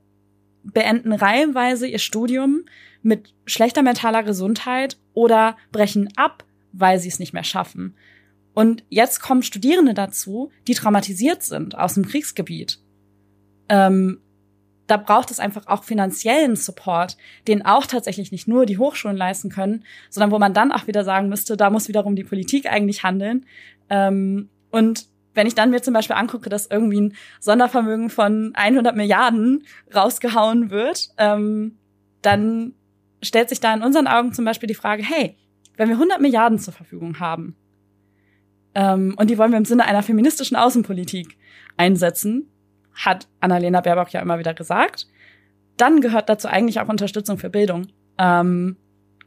[0.64, 2.66] beenden reihenweise ihr Studium
[3.02, 7.96] mit schlechter mentaler Gesundheit oder brechen ab, weil sie es nicht mehr schaffen.
[8.54, 12.80] Und jetzt kommen Studierende dazu, die traumatisiert sind aus dem Kriegsgebiet.
[13.70, 14.20] Ähm,
[14.92, 17.16] da braucht es einfach auch finanziellen Support,
[17.48, 21.06] den auch tatsächlich nicht nur die Hochschulen leisten können, sondern wo man dann auch wieder
[21.06, 23.46] sagen müsste, da muss wiederum die Politik eigentlich handeln.
[23.90, 28.94] Ähm, und wenn ich dann mir zum Beispiel angucke, dass irgendwie ein Sondervermögen von 100
[28.94, 29.64] Milliarden
[29.96, 31.78] rausgehauen wird, ähm,
[32.22, 32.74] dann
[33.24, 35.38] stellt sich da in unseren Augen zum Beispiel die Frage, hey,
[35.78, 37.56] wenn wir 100 Milliarden zur Verfügung haben
[38.76, 41.38] ähm, und die wollen wir im Sinne einer feministischen Außenpolitik
[41.78, 42.51] einsetzen,
[42.94, 45.08] hat Annalena Baerbock ja immer wieder gesagt.
[45.78, 48.78] Dann gehört dazu eigentlich auch Unterstützung für Bildung ähm,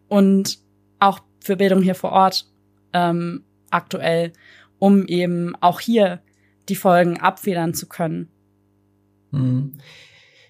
[0.09, 0.59] und
[1.01, 2.47] auch für Bildung hier vor Ort
[2.93, 4.33] ähm, aktuell,
[4.79, 6.21] um eben auch hier
[6.69, 8.29] die Folgen abfedern zu können.
[9.33, 9.73] Hm.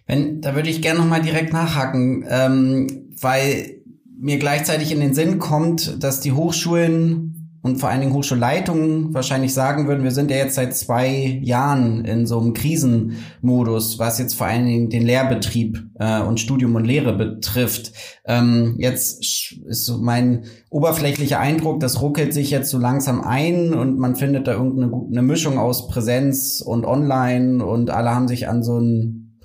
[0.06, 3.80] Wenn, da würde ich gerne noch mal direkt nachhaken, ähm, weil
[4.16, 7.33] mir gleichzeitig in den Sinn kommt, dass die Hochschulen
[7.64, 12.04] und vor allen Dingen Hochschulleitungen wahrscheinlich sagen würden, wir sind ja jetzt seit zwei Jahren
[12.04, 16.84] in so einem Krisenmodus, was jetzt vor allen Dingen den Lehrbetrieb äh, und Studium und
[16.84, 17.92] Lehre betrifft.
[18.26, 19.22] Ähm, jetzt
[19.64, 24.46] ist so mein oberflächlicher Eindruck, das ruckelt sich jetzt so langsam ein und man findet
[24.46, 29.40] da irgendeine eine Mischung aus Präsenz und Online und alle haben sich an so einen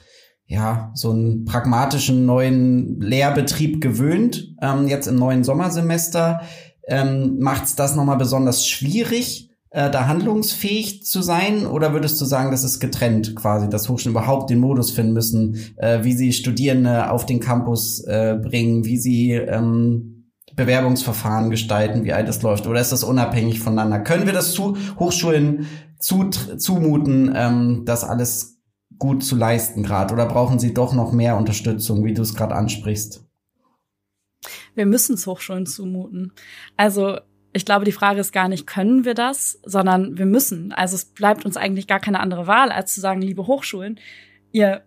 [0.45, 6.41] ja, so einen pragmatischen neuen Lehrbetrieb gewöhnt, ähm, jetzt im neuen Sommersemester
[6.89, 11.65] ähm, macht es das nochmal besonders schwierig, äh, da handlungsfähig zu sein?
[11.65, 15.57] Oder würdest du sagen, das ist getrennt quasi, dass Hochschulen überhaupt den Modus finden müssen,
[15.77, 22.13] äh, wie sie Studierende auf den Campus äh, bringen, wie sie ähm, Bewerbungsverfahren gestalten, wie
[22.13, 22.67] all das läuft?
[22.67, 23.99] Oder ist das unabhängig voneinander?
[23.99, 25.67] Können wir das zu Hochschulen
[25.99, 28.57] zu, zumuten, ähm, das alles
[28.97, 30.13] gut zu leisten gerade?
[30.13, 33.28] Oder brauchen sie doch noch mehr Unterstützung, wie du es gerade ansprichst?
[34.79, 36.31] Wir müssen es Hochschulen zumuten.
[36.77, 37.19] Also
[37.51, 40.71] ich glaube, die Frage ist gar nicht, können wir das, sondern wir müssen.
[40.71, 43.99] Also es bleibt uns eigentlich gar keine andere Wahl, als zu sagen, liebe Hochschulen,
[44.53, 44.85] ihr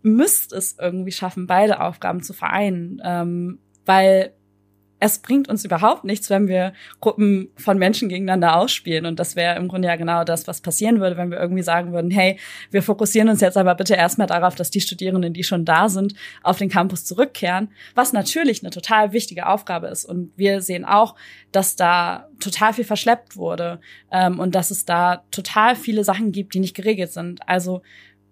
[0.00, 4.32] müsst es irgendwie schaffen, beide Aufgaben zu vereinen, ähm, weil
[5.00, 9.06] es bringt uns überhaupt nichts, wenn wir Gruppen von Menschen gegeneinander ausspielen.
[9.06, 11.92] Und das wäre im Grunde ja genau das, was passieren würde, wenn wir irgendwie sagen
[11.92, 12.38] würden, hey,
[12.70, 16.14] wir fokussieren uns jetzt aber bitte erstmal darauf, dass die Studierenden, die schon da sind,
[16.42, 20.04] auf den Campus zurückkehren, was natürlich eine total wichtige Aufgabe ist.
[20.04, 21.16] Und wir sehen auch,
[21.52, 23.80] dass da total viel verschleppt wurde
[24.10, 27.46] ähm, und dass es da total viele Sachen gibt, die nicht geregelt sind.
[27.48, 27.82] Also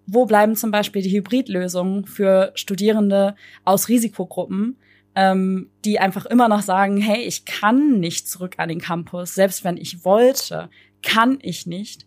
[0.05, 4.77] wo bleiben zum Beispiel die Hybridlösungen für Studierende aus Risikogruppen,
[5.15, 9.63] ähm, die einfach immer noch sagen, hey, ich kann nicht zurück an den Campus, selbst
[9.63, 10.69] wenn ich wollte,
[11.01, 12.05] kann ich nicht.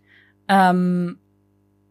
[0.49, 1.19] Ähm,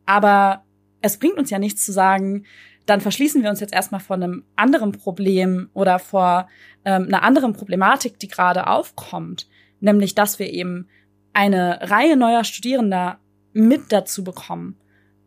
[0.06, 0.64] aber
[1.02, 2.46] es bringt uns ja nichts zu sagen,
[2.86, 6.48] dann verschließen wir uns jetzt erstmal vor einem anderen Problem oder vor
[6.84, 9.48] ähm, einer anderen Problematik, die gerade aufkommt,
[9.80, 10.88] nämlich dass wir eben
[11.34, 13.20] eine Reihe neuer Studierender
[13.54, 14.78] mit dazu bekommen.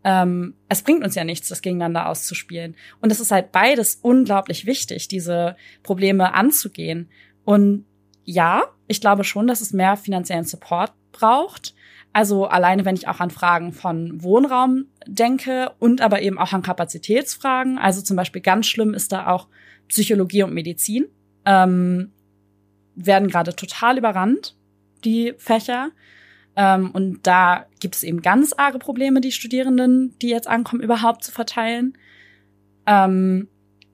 [0.09, 2.77] Ähm, es bringt uns ja nichts, das gegeneinander auszuspielen.
[3.03, 7.11] Und es ist halt beides unglaublich wichtig, diese Probleme anzugehen.
[7.45, 7.85] Und
[8.25, 11.75] ja, ich glaube schon, dass es mehr finanziellen Support braucht.
[12.15, 16.63] Also alleine, wenn ich auch an Fragen von Wohnraum denke und aber eben auch an
[16.63, 17.77] Kapazitätsfragen.
[17.77, 19.49] Also zum Beispiel ganz schlimm ist da auch
[19.89, 21.09] Psychologie und Medizin.
[21.45, 22.13] Ähm,
[22.95, 24.57] werden gerade total überrannt,
[25.05, 25.91] die Fächer.
[26.59, 31.23] Ähm, und da gibt es eben ganz arge Probleme, die Studierenden, die jetzt ankommen, überhaupt
[31.23, 31.97] zu verteilen.
[32.85, 33.47] Ähm,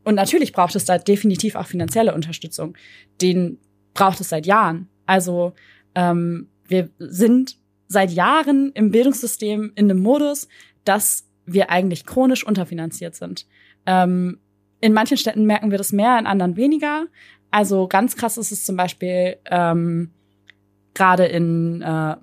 [0.02, 2.74] und natürlich braucht es da definitiv auch finanzielle Unterstützung.
[3.20, 3.58] Den
[3.92, 4.88] braucht es seit Jahren.
[5.04, 5.52] Also
[5.94, 10.48] ähm, wir sind seit Jahren im Bildungssystem in einem Modus,
[10.84, 13.46] dass wir eigentlich chronisch unterfinanziert sind.
[13.84, 14.38] Ähm,
[14.80, 17.08] in manchen Städten merken wir das mehr, in anderen weniger.
[17.50, 20.12] Also ganz krass ist es zum Beispiel ähm,
[20.94, 22.16] gerade in, äh,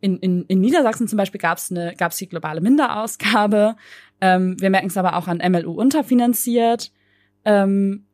[0.00, 3.76] in, in, in Niedersachsen zum Beispiel gab es eine gab's die globale Minderausgabe.
[4.20, 6.92] Ähm, wir merken es aber auch an MLU unterfinanziert.
[7.44, 8.06] Ähm,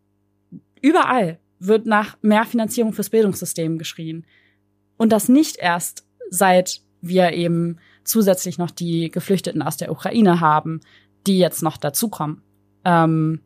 [0.81, 4.27] überall wird nach mehr Finanzierung fürs Bildungssystem geschrien.
[4.97, 10.81] Und das nicht erst seit wir eben zusätzlich noch die Geflüchteten aus der Ukraine haben,
[11.27, 12.42] die jetzt noch dazukommen.
[12.85, 13.40] Ähm,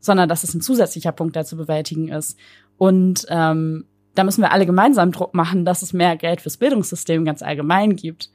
[0.00, 2.38] sondern dass es ein zusätzlicher Punkt, der zu bewältigen ist.
[2.76, 7.24] Und ähm, da müssen wir alle gemeinsam Druck machen, dass es mehr Geld fürs Bildungssystem
[7.24, 8.30] ganz allgemein gibt.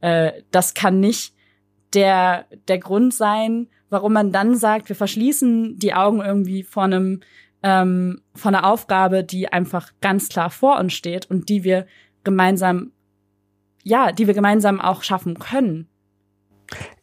[0.00, 1.34] Äh, das kann nicht
[1.94, 7.20] der, der Grund sein, warum man dann sagt, wir verschließen die Augen irgendwie vor einem
[7.62, 11.86] ähm, von einer Aufgabe, die einfach ganz klar vor uns steht und die wir
[12.24, 12.92] gemeinsam,
[13.82, 15.88] ja, die wir gemeinsam auch schaffen können.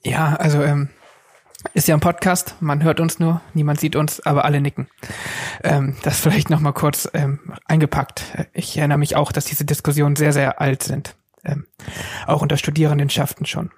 [0.03, 0.89] Ja, also ähm,
[1.73, 4.87] ist ja ein Podcast, man hört uns nur, niemand sieht uns, aber alle nicken.
[5.63, 8.23] Ähm, das vielleicht noch mal kurz ähm, eingepackt.
[8.53, 11.15] Ich erinnere mich auch, dass diese Diskussionen sehr, sehr alt sind.
[11.43, 11.65] Ähm,
[12.27, 13.71] auch unter Studierendenschaften schon.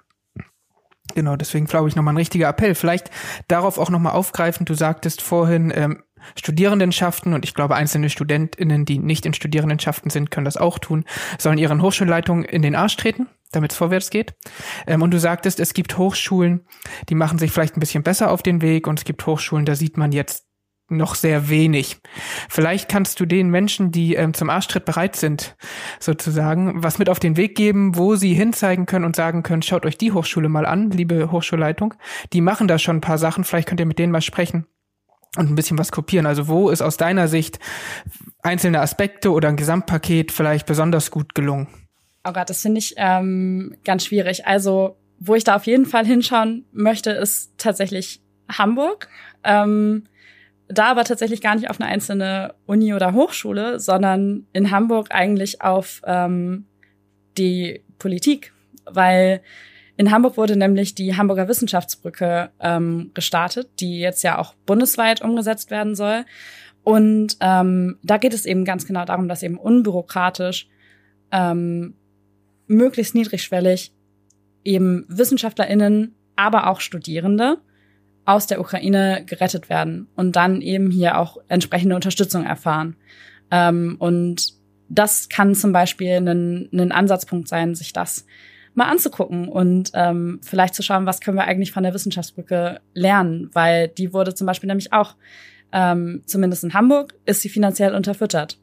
[1.14, 2.74] Genau, deswegen glaube ich nochmal ein richtiger Appell.
[2.74, 3.10] Vielleicht
[3.48, 4.66] darauf auch nochmal aufgreifen.
[4.66, 6.02] Du sagtest vorhin, ähm,
[6.36, 11.04] Studierendenschaften und ich glaube einzelne Studentinnen, die nicht in Studierendenschaften sind, können das auch tun,
[11.38, 14.34] sollen ihren Hochschulleitungen in den Arsch treten, damit es vorwärts geht.
[14.86, 16.66] Ähm, und du sagtest, es gibt Hochschulen,
[17.08, 19.74] die machen sich vielleicht ein bisschen besser auf den Weg und es gibt Hochschulen, da
[19.74, 20.46] sieht man jetzt
[20.88, 21.96] noch sehr wenig.
[22.48, 25.56] Vielleicht kannst du den Menschen, die ähm, zum Arschtritt bereit sind,
[25.98, 29.84] sozusagen, was mit auf den Weg geben, wo sie hinzeigen können und sagen können, schaut
[29.84, 31.94] euch die Hochschule mal an, liebe Hochschulleitung.
[32.32, 34.66] Die machen da schon ein paar Sachen, vielleicht könnt ihr mit denen mal sprechen
[35.36, 36.26] und ein bisschen was kopieren.
[36.26, 37.58] Also wo ist aus deiner Sicht
[38.42, 41.68] einzelne Aspekte oder ein Gesamtpaket vielleicht besonders gut gelungen?
[42.24, 44.46] Oh Gott, das finde ich ähm, ganz schwierig.
[44.46, 49.08] Also wo ich da auf jeden Fall hinschauen möchte, ist tatsächlich Hamburg.
[49.44, 50.04] Ähm,
[50.68, 55.62] da aber tatsächlich gar nicht auf eine einzelne Uni oder Hochschule, sondern in Hamburg eigentlich
[55.62, 56.66] auf ähm,
[57.38, 58.52] die Politik,
[58.84, 59.42] weil
[59.96, 65.70] in Hamburg wurde nämlich die Hamburger Wissenschaftsbrücke ähm, gestartet, die jetzt ja auch bundesweit umgesetzt
[65.70, 66.24] werden soll.
[66.82, 70.68] Und ähm, da geht es eben ganz genau darum, dass eben unbürokratisch,
[71.32, 71.94] ähm,
[72.66, 73.92] möglichst niedrigschwellig
[74.64, 77.58] eben WissenschaftlerInnen, aber auch Studierende
[78.24, 82.96] aus der Ukraine gerettet werden und dann eben hier auch entsprechende Unterstützung erfahren.
[83.50, 84.52] Ähm, und
[84.88, 88.26] das kann zum Beispiel ein, ein Ansatzpunkt sein, sich das
[88.76, 93.50] mal anzugucken und ähm, vielleicht zu schauen, was können wir eigentlich von der Wissenschaftsbrücke lernen,
[93.52, 95.16] weil die wurde zum Beispiel nämlich auch,
[95.72, 98.58] ähm, zumindest in Hamburg, ist sie finanziell unterfüttert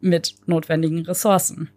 [0.00, 1.70] mit notwendigen Ressourcen.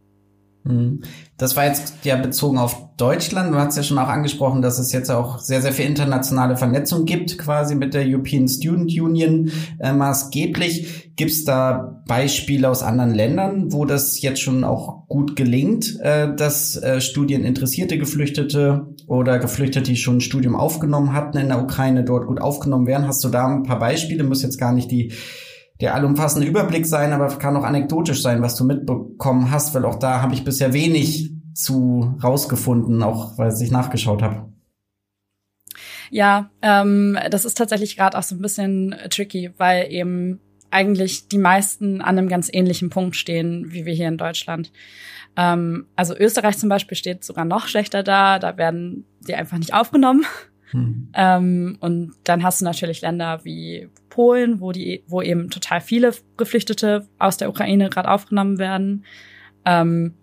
[0.63, 1.02] Mhm.
[1.38, 3.54] Das war jetzt ja bezogen auf Deutschland.
[3.54, 7.06] Du hast ja schon auch angesprochen, dass es jetzt auch sehr, sehr viel internationale Vernetzung
[7.06, 11.12] gibt, quasi mit der European Student Union äh, maßgeblich.
[11.15, 16.36] Gibt es da Beispiele aus anderen Ländern, wo das jetzt schon auch gut gelingt, äh,
[16.36, 22.04] dass äh, Studieninteressierte Geflüchtete oder Geflüchtete, die schon ein Studium aufgenommen hatten in der Ukraine,
[22.04, 23.08] dort gut aufgenommen werden?
[23.08, 24.24] Hast du da ein paar Beispiele?
[24.24, 25.13] Muss jetzt gar nicht die
[25.82, 30.00] der allumfassende Überblick sein, aber kann auch anekdotisch sein, was du mitbekommen hast, weil auch
[30.00, 34.52] da habe ich bisher wenig zu rausgefunden, auch weil ich nachgeschaut habe.
[36.10, 40.40] Ja, ähm, das ist tatsächlich gerade auch so ein bisschen tricky, weil eben
[40.71, 44.71] eigentlich die meisten an einem ganz ähnlichen Punkt stehen, wie wir hier in Deutschland.
[45.36, 49.73] Ähm, also Österreich zum Beispiel steht sogar noch schlechter da, da werden die einfach nicht
[49.73, 50.25] aufgenommen.
[50.72, 51.10] Hm.
[51.13, 56.13] Ähm, und dann hast du natürlich Länder wie Polen, wo die, wo eben total viele
[56.38, 59.06] Geflüchtete aus der Ukraine gerade aufgenommen werden.
[59.65, 60.13] Ähm,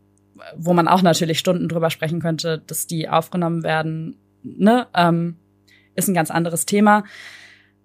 [0.57, 5.37] wo man auch natürlich Stunden drüber sprechen könnte, dass die aufgenommen werden, ne, ähm,
[5.95, 7.05] ist ein ganz anderes Thema.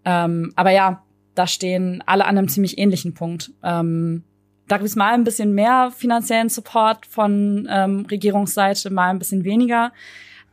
[0.05, 1.03] Ähm, aber ja,
[1.35, 3.51] da stehen alle an einem ziemlich ähnlichen Punkt.
[3.63, 4.23] Ähm,
[4.67, 9.43] da gibt es mal ein bisschen mehr finanziellen Support von ähm, Regierungsseite, mal ein bisschen
[9.43, 9.91] weniger.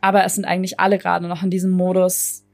[0.06, 2.44] Aber es sind eigentlich alle gerade noch in diesem Modus,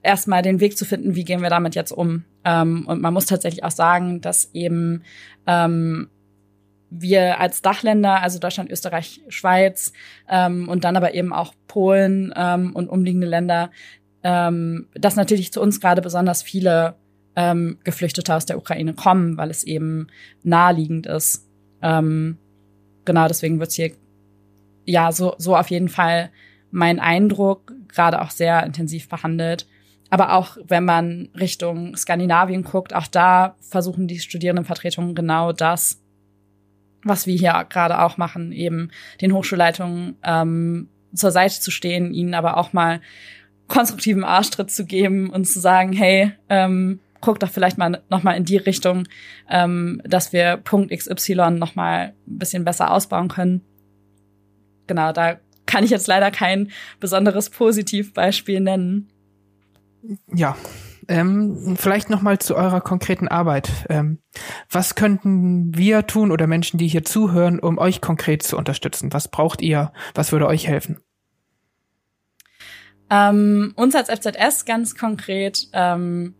[0.00, 2.24] erstmal den Weg zu finden, wie gehen wir damit jetzt um.
[2.44, 5.02] Ähm, und man muss tatsächlich auch sagen, dass eben
[5.44, 6.08] ähm,
[6.88, 9.92] wir als Dachländer, also Deutschland, Österreich, Schweiz
[10.28, 13.72] ähm, und dann aber eben auch Polen ähm, und umliegende Länder,
[14.22, 16.94] ähm, dass natürlich zu uns gerade besonders viele
[17.34, 20.06] ähm, Geflüchtete aus der Ukraine kommen, weil es eben
[20.44, 21.44] naheliegend ist.
[21.82, 22.38] Ähm,
[23.04, 23.90] genau, deswegen wird's hier
[24.84, 26.30] ja so, so auf jeden Fall
[26.70, 29.66] mein Eindruck, gerade auch sehr intensiv behandelt.
[30.10, 36.00] Aber auch wenn man Richtung Skandinavien guckt, auch da versuchen die Studierendenvertretungen genau das
[37.04, 38.90] was wir hier gerade auch machen, eben
[39.20, 43.00] den Hochschulleitungen ähm, zur Seite zu stehen, ihnen aber auch mal
[43.68, 48.32] konstruktiven Arschtritt zu geben und zu sagen, hey, ähm, guck doch vielleicht mal noch mal
[48.32, 49.06] in die Richtung,
[49.48, 53.62] ähm, dass wir Punkt XY noch mal ein bisschen besser ausbauen können.
[54.86, 55.38] Genau, da
[55.70, 59.08] kann ich jetzt leider kein besonderes Positivbeispiel nennen.
[60.34, 60.56] Ja,
[61.06, 63.70] ähm, vielleicht noch mal zu eurer konkreten Arbeit.
[63.88, 64.18] Ähm,
[64.68, 69.12] was könnten wir tun oder Menschen, die hier zuhören, um euch konkret zu unterstützen?
[69.12, 69.92] Was braucht ihr?
[70.14, 70.98] Was würde euch helfen?
[73.08, 76.34] Ähm, uns als FZS ganz konkret, ähm,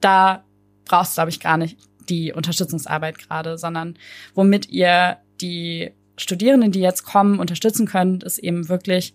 [0.00, 0.44] da
[0.84, 1.78] brauchst du, glaube ich, gar nicht
[2.08, 3.98] die Unterstützungsarbeit gerade, sondern
[4.34, 9.14] womit ihr die Studierenden, die jetzt kommen, unterstützen könnt, ist eben wirklich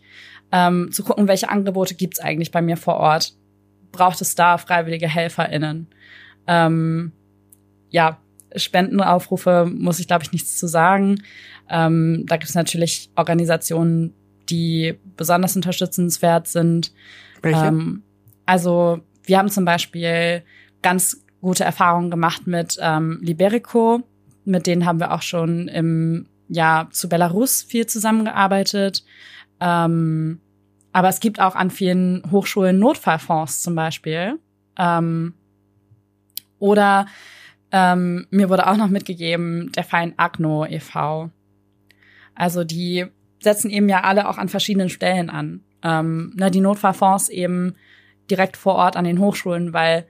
[0.52, 3.34] ähm, zu gucken, welche Angebote gibt's eigentlich bei mir vor Ort
[3.92, 5.88] braucht es da freiwillige HelferInnen.
[6.48, 7.12] Ähm,
[7.90, 8.20] ja,
[8.56, 11.24] Spendenaufrufe muss ich, glaube ich, nichts zu sagen.
[11.70, 14.14] Ähm, da gibt es natürlich Organisationen,
[14.50, 16.94] die besonders unterstützenswert sind.
[17.42, 17.66] Welche?
[17.66, 18.04] Ähm,
[18.46, 20.44] also wir haben zum Beispiel
[20.82, 24.02] ganz gute Erfahrungen gemacht mit ähm, Liberico.
[24.44, 29.04] Mit denen haben wir auch schon im Jahr zu Belarus viel zusammengearbeitet.
[29.60, 30.42] Ähm,
[30.94, 34.40] aber es gibt auch an vielen Hochschulen Notfallfonds zum Beispiel.
[34.78, 35.34] Ähm,
[36.60, 37.06] oder
[37.72, 41.30] ähm, mir wurde auch noch mitgegeben, der Verein Agno e.V.
[42.36, 43.06] Also die
[43.40, 45.64] setzen eben ja alle auch an verschiedenen Stellen an.
[45.84, 47.76] Ähm, ne, die Notfallfonds eben
[48.30, 50.06] direkt vor Ort an den Hochschulen, weil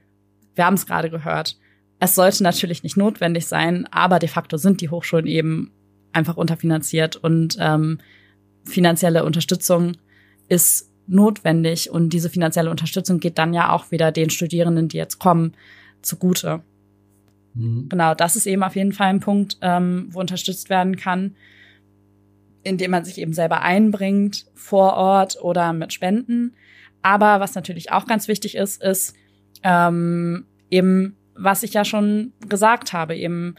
[0.55, 1.57] wir haben es gerade gehört.
[1.99, 5.71] Es sollte natürlich nicht notwendig sein, aber de facto sind die Hochschulen eben
[6.13, 7.99] einfach unterfinanziert und ähm,
[8.63, 9.97] finanzielle Unterstützung
[10.47, 15.19] ist notwendig und diese finanzielle Unterstützung geht dann ja auch wieder den Studierenden, die jetzt
[15.19, 15.53] kommen,
[16.01, 16.61] zugute.
[17.53, 17.89] Mhm.
[17.89, 21.35] Genau, das ist eben auf jeden Fall ein Punkt, ähm, wo unterstützt werden kann,
[22.63, 26.53] indem man sich eben selber einbringt vor Ort oder mit Spenden.
[27.01, 29.15] Aber was natürlich auch ganz wichtig ist, ist
[29.63, 33.55] ähm, eben, was ich ja schon gesagt habe, eben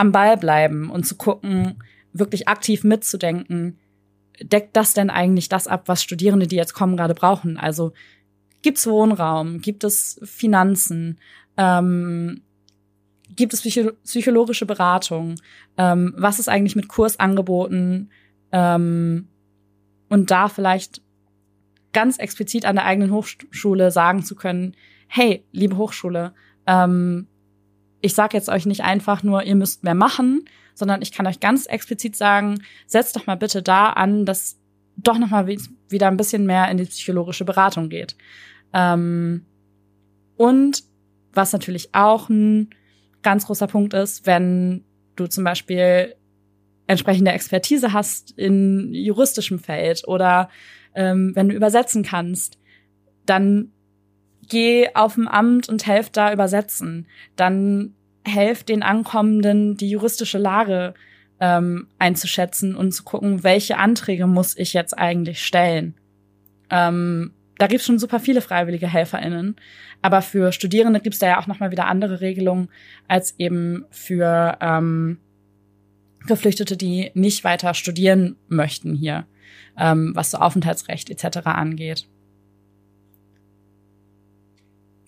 [0.00, 1.82] am Ball bleiben und zu gucken,
[2.14, 3.78] wirklich aktiv mitzudenken,
[4.40, 7.58] deckt das denn eigentlich das ab, was Studierende, die jetzt kommen, gerade brauchen?
[7.58, 7.92] Also
[8.62, 11.18] gibt es Wohnraum, gibt es Finanzen,
[11.58, 12.40] ähm,
[13.28, 15.34] gibt es psychologische Beratung,
[15.76, 18.10] ähm, was ist eigentlich mit Kursangeboten?
[18.52, 19.28] Ähm,
[20.08, 21.02] und da vielleicht
[21.92, 24.74] ganz explizit an der eigenen Hochschule sagen zu können,
[25.08, 26.32] hey, liebe Hochschule,
[26.66, 27.26] ähm,
[28.00, 30.44] ich sage jetzt euch nicht einfach nur, ihr müsst mehr machen,
[30.74, 34.58] sondern ich kann euch ganz explizit sagen, setzt doch mal bitte da an, dass
[34.96, 38.16] doch noch mal wieder ein bisschen mehr in die psychologische Beratung geht.
[38.72, 39.46] Ähm,
[40.36, 40.84] und
[41.32, 42.70] was natürlich auch ein
[43.22, 44.84] ganz großer Punkt ist, wenn
[45.16, 46.14] du zum Beispiel
[46.86, 50.48] entsprechende Expertise hast in juristischem Feld oder
[50.94, 52.58] ähm, wenn du übersetzen kannst,
[53.26, 53.72] dann
[54.50, 57.06] geh auf ein Amt und helf da übersetzen.
[57.36, 57.94] Dann
[58.24, 60.92] helft den Ankommenden, die juristische Lage
[61.40, 65.94] ähm, einzuschätzen und zu gucken, welche Anträge muss ich jetzt eigentlich stellen.
[66.68, 69.56] Ähm, da gibt's schon super viele freiwillige HelferInnen.
[70.02, 72.68] Aber für Studierende gibt's da ja auch nochmal wieder andere Regelungen
[73.08, 75.18] als eben für ähm,
[76.26, 79.26] Geflüchtete, die nicht weiter studieren möchten hier,
[79.78, 81.38] ähm, was so Aufenthaltsrecht etc.
[81.44, 82.06] angeht.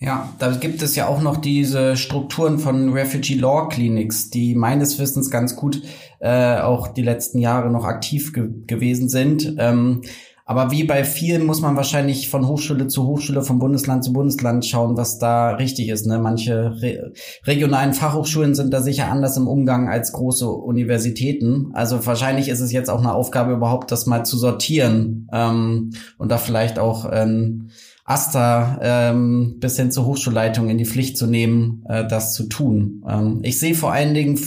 [0.03, 4.99] Ja, da gibt es ja auch noch diese Strukturen von Refugee Law Clinics, die meines
[4.99, 5.81] Wissens ganz gut
[6.19, 9.55] äh, auch die letzten Jahre noch aktiv ge gewesen sind.
[9.57, 10.01] Ähm,
[10.45, 14.65] Aber wie bei vielen muss man wahrscheinlich von Hochschule zu Hochschule, von Bundesland zu Bundesland
[14.65, 16.05] schauen, was da richtig ist.
[16.05, 16.19] Ne?
[16.19, 17.13] Manche re
[17.45, 21.69] regionalen Fachhochschulen sind da sicher anders im Umgang als große Universitäten.
[21.73, 26.29] Also wahrscheinlich ist es jetzt auch eine Aufgabe überhaupt, das mal zu sortieren ähm, und
[26.29, 27.69] da vielleicht auch ähm,
[28.05, 33.03] Asta ähm, bis hin zur Hochschulleitung in die Pflicht zu nehmen, äh, das zu tun.
[33.07, 34.37] Ähm, ich sehe vor allen Dingen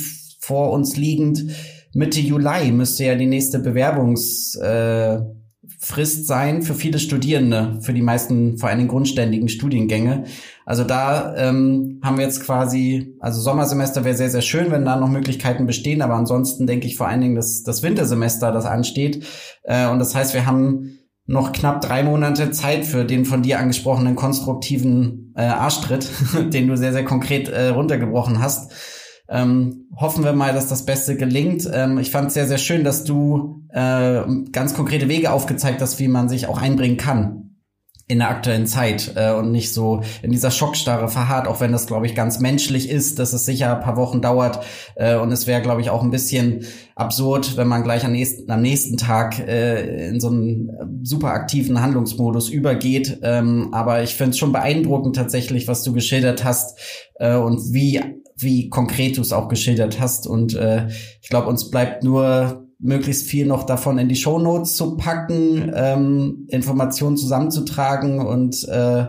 [0.41, 1.45] vor uns liegend
[1.97, 5.19] Mitte Juli müsste ja die nächste Bewerbungs äh,
[5.81, 10.25] sein für viele Studierende, für die meisten vor allem grundständigen Studiengänge.
[10.67, 14.97] Also da ähm, haben wir jetzt quasi, also Sommersemester wäre sehr, sehr schön, wenn da
[14.97, 19.25] noch Möglichkeiten bestehen, aber ansonsten denke ich vor allen Dingen das, das Wintersemester, das ansteht.
[19.63, 23.59] Äh, und das heißt, wir haben noch knapp drei Monate Zeit für den von dir
[23.59, 26.09] angesprochenen konstruktiven äh, Arschtritt,
[26.53, 28.73] den du sehr, sehr konkret äh, runtergebrochen hast.
[29.29, 31.69] Ähm, hoffen wir mal, dass das Beste gelingt.
[31.73, 34.23] Ähm, ich fand es sehr, sehr schön, dass du äh,
[34.53, 37.46] ganz konkrete Wege aufgezeigt hast, wie man sich auch einbringen kann
[38.09, 41.89] in der aktuellen Zeit äh, und nicht so in dieser Schockstarre verharrt, auch wenn das,
[41.89, 44.65] glaube ich, ganz menschlich ist, dass es sicher ein paar Wochen dauert.
[44.95, 48.49] Äh, und es wäre, glaube ich, auch ein bisschen absurd, wenn man gleich am nächsten,
[48.51, 50.71] am nächsten Tag äh, in so einen
[51.03, 53.19] super aktiven Handlungsmodus übergeht.
[53.23, 56.79] Ähm, aber ich finde es schon beeindruckend tatsächlich, was du geschildert hast
[57.17, 58.01] äh, und wie
[58.39, 60.27] wie konkret du es auch geschildert hast.
[60.27, 60.89] Und äh,
[61.23, 65.73] ich glaube, uns bleibt nur möglichst viel noch davon in die Show Notes zu packen,
[65.75, 69.07] ähm, Informationen zusammenzutragen und äh,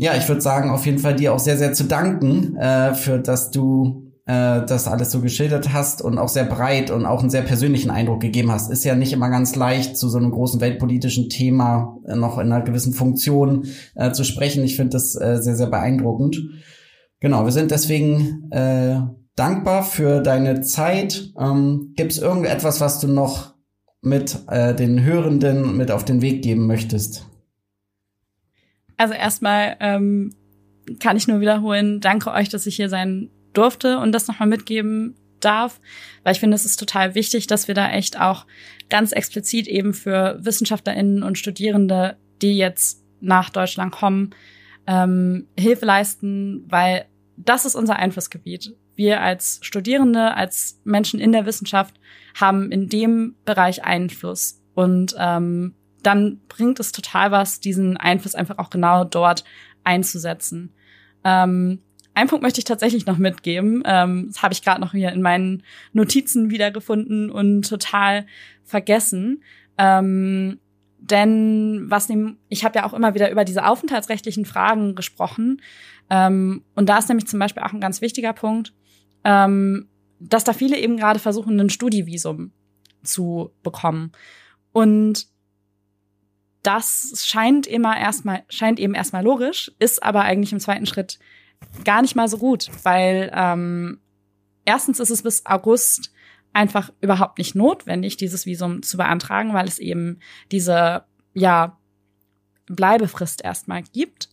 [0.00, 3.18] ja, ich würde sagen, auf jeden Fall dir auch sehr, sehr zu danken, äh, für
[3.18, 7.30] dass du äh, das alles so geschildert hast und auch sehr breit und auch einen
[7.30, 8.70] sehr persönlichen Eindruck gegeben hast.
[8.70, 12.52] Ist ja nicht immer ganz leicht, zu so einem großen weltpolitischen Thema äh, noch in
[12.52, 14.62] einer gewissen Funktion äh, zu sprechen.
[14.62, 16.38] Ich finde das äh, sehr, sehr beeindruckend.
[17.20, 19.00] Genau, wir sind deswegen äh,
[19.38, 21.32] dankbar für deine Zeit.
[21.38, 23.54] Ähm, Gibt es irgendetwas, was du noch
[24.00, 27.26] mit äh, den Hörenden mit auf den Weg geben möchtest?
[28.96, 30.34] Also erstmal ähm,
[30.98, 35.14] kann ich nur wiederholen, danke euch, dass ich hier sein durfte und das nochmal mitgeben
[35.40, 35.80] darf,
[36.24, 38.46] weil ich finde, es ist total wichtig, dass wir da echt auch
[38.90, 44.30] ganz explizit eben für WissenschaftlerInnen und Studierende, die jetzt nach Deutschland kommen,
[44.86, 48.74] ähm, Hilfe leisten, weil das ist unser Einflussgebiet.
[48.98, 51.94] Wir als Studierende, als Menschen in der Wissenschaft
[52.34, 54.60] haben in dem Bereich Einfluss.
[54.74, 59.44] Und ähm, dann bringt es total was, diesen Einfluss einfach auch genau dort
[59.84, 60.74] einzusetzen.
[61.22, 61.78] Ähm,
[62.14, 63.84] ein Punkt möchte ich tatsächlich noch mitgeben.
[63.86, 68.26] Ähm, das habe ich gerade noch hier in meinen Notizen wiedergefunden und total
[68.64, 69.44] vergessen.
[69.78, 70.58] Ähm,
[70.98, 75.62] denn was nehm, ich habe ja auch immer wieder über diese aufenthaltsrechtlichen Fragen gesprochen.
[76.10, 78.74] Ähm, und da ist nämlich zum Beispiel auch ein ganz wichtiger Punkt,
[79.24, 79.88] ähm,
[80.20, 82.52] dass da viele eben gerade versuchen, ein Studievisum
[83.02, 84.12] zu bekommen.
[84.72, 85.26] Und
[86.62, 91.18] das scheint immer erstmal, scheint eben erstmal logisch, ist aber eigentlich im zweiten Schritt
[91.84, 94.00] gar nicht mal so gut, weil ähm,
[94.64, 96.12] erstens ist es bis August
[96.52, 100.18] einfach überhaupt nicht notwendig, dieses Visum zu beantragen, weil es eben
[100.50, 101.04] diese,
[101.34, 101.78] ja,
[102.66, 104.28] Bleibefrist erstmal gibt.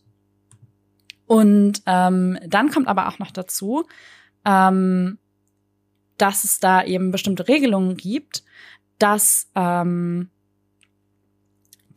[1.26, 3.86] Und ähm, dann kommt aber auch noch dazu,
[4.46, 5.18] ähm,
[6.16, 8.44] dass es da eben bestimmte Regelungen gibt,
[8.98, 10.30] dass ähm,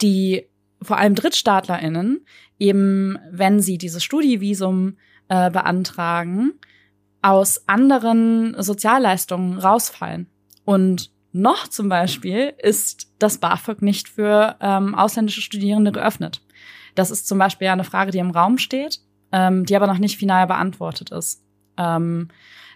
[0.02, 0.45] die
[0.82, 2.26] vor allem DrittstaatlerInnen
[2.58, 4.97] eben, wenn sie dieses Studievisum
[5.28, 6.54] äh, beantragen,
[7.22, 10.28] aus anderen Sozialleistungen rausfallen.
[10.66, 16.41] Und noch zum Beispiel ist das BAföG nicht für ähm, ausländische Studierende geöffnet.
[16.95, 19.00] Das ist zum Beispiel eine Frage, die im Raum steht,
[19.32, 21.43] ähm, die aber noch nicht final beantwortet ist.
[21.80, 22.27] Ähm,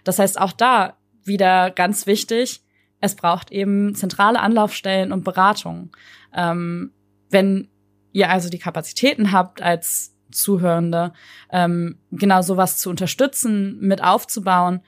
[0.02, 2.62] das heißt, auch da wieder ganz wichtig,
[3.00, 5.92] es braucht eben zentrale Anlaufstellen und Beratungen.
[6.34, 6.92] Ähm,
[7.30, 7.68] wenn
[8.12, 11.12] ihr also die Kapazitäten habt als Zuhörende,
[11.50, 14.80] ähm, genau sowas zu unterstützen, mit aufzubauen,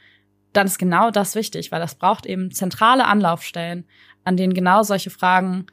[0.53, 3.85] dann ist genau das wichtig, weil das braucht eben zentrale Anlaufstellen,
[4.25, 5.67] an denen genau solche Fragen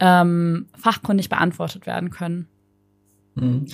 [0.00, 2.48] ähm, fachkundig beantwortet werden können.
[3.34, 3.66] Mhm.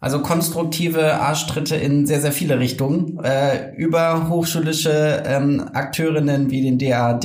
[0.00, 3.18] Also konstruktive Arschtritte in sehr, sehr viele Richtungen.
[3.22, 7.24] Äh, über hochschulische ähm, Akteurinnen wie den DAAD.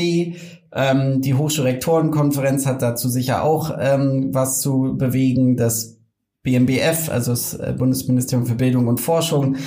[0.76, 5.55] Ähm, die Hochschulrektorenkonferenz hat dazu sicher auch ähm, was zu bewegen.
[5.55, 5.99] Das
[6.41, 9.57] BMBF, also das äh, Bundesministerium für Bildung und Forschung,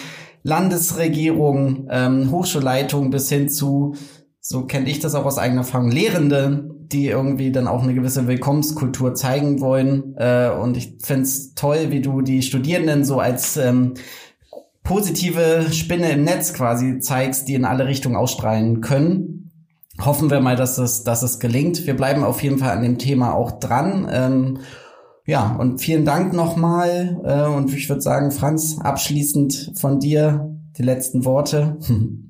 [0.42, 3.94] Landesregierung, ähm, Hochschulleitung bis hin zu,
[4.40, 8.26] so kenne ich das auch aus eigener Erfahrung, Lehrende, die irgendwie dann auch eine gewisse
[8.26, 10.14] Willkommenskultur zeigen wollen.
[10.16, 13.94] Äh, und ich find's toll, wie du die Studierenden so als ähm,
[14.82, 19.50] positive Spinne im Netz quasi zeigst, die in alle Richtungen ausstrahlen können.
[20.00, 21.86] hoffen wir mal, dass es, dass es gelingt.
[21.86, 24.08] Wir bleiben auf jeden Fall an dem Thema auch dran.
[24.10, 24.58] Ähm,
[25.26, 27.20] ja, und vielen Dank nochmal.
[27.24, 31.78] Äh, und ich würde sagen, Franz, abschließend von dir die letzten Worte.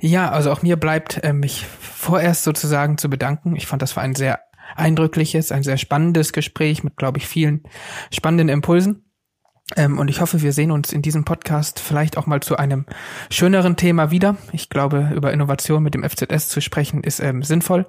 [0.00, 3.56] Ja, also auch mir bleibt äh, mich vorerst sozusagen zu bedanken.
[3.56, 4.40] Ich fand, das war ein sehr
[4.76, 7.62] eindrückliches, ein sehr spannendes Gespräch mit, glaube ich, vielen
[8.12, 9.09] spannenden Impulsen.
[9.76, 12.86] Ähm, und ich hoffe, wir sehen uns in diesem Podcast vielleicht auch mal zu einem
[13.30, 14.36] schöneren Thema wieder.
[14.52, 17.86] Ich glaube, über Innovation mit dem FZS zu sprechen ist ähm, sinnvoll.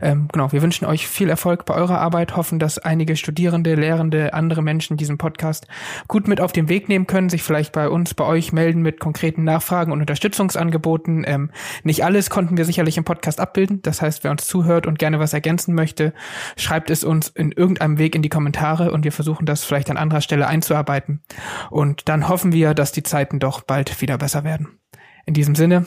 [0.00, 4.34] Ähm, genau, wir wünschen euch viel Erfolg bei eurer Arbeit, hoffen, dass einige Studierende, Lehrende,
[4.34, 5.66] andere Menschen diesen Podcast
[6.06, 9.00] gut mit auf den Weg nehmen können, sich vielleicht bei uns, bei euch melden mit
[9.00, 11.24] konkreten Nachfragen und Unterstützungsangeboten.
[11.26, 11.50] Ähm,
[11.82, 13.80] nicht alles konnten wir sicherlich im Podcast abbilden.
[13.82, 16.12] Das heißt, wer uns zuhört und gerne was ergänzen möchte,
[16.56, 19.96] schreibt es uns in irgendeinem Weg in die Kommentare und wir versuchen das vielleicht an
[19.96, 21.21] anderer Stelle einzuarbeiten.
[21.70, 24.78] Und dann hoffen wir, dass die Zeiten doch bald wieder besser werden.
[25.26, 25.86] In diesem Sinne,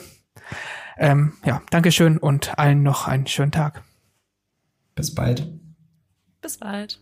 [0.98, 3.82] ähm, ja, Dankeschön und allen noch einen schönen Tag.
[4.94, 5.48] Bis bald.
[6.40, 7.00] Bis bald.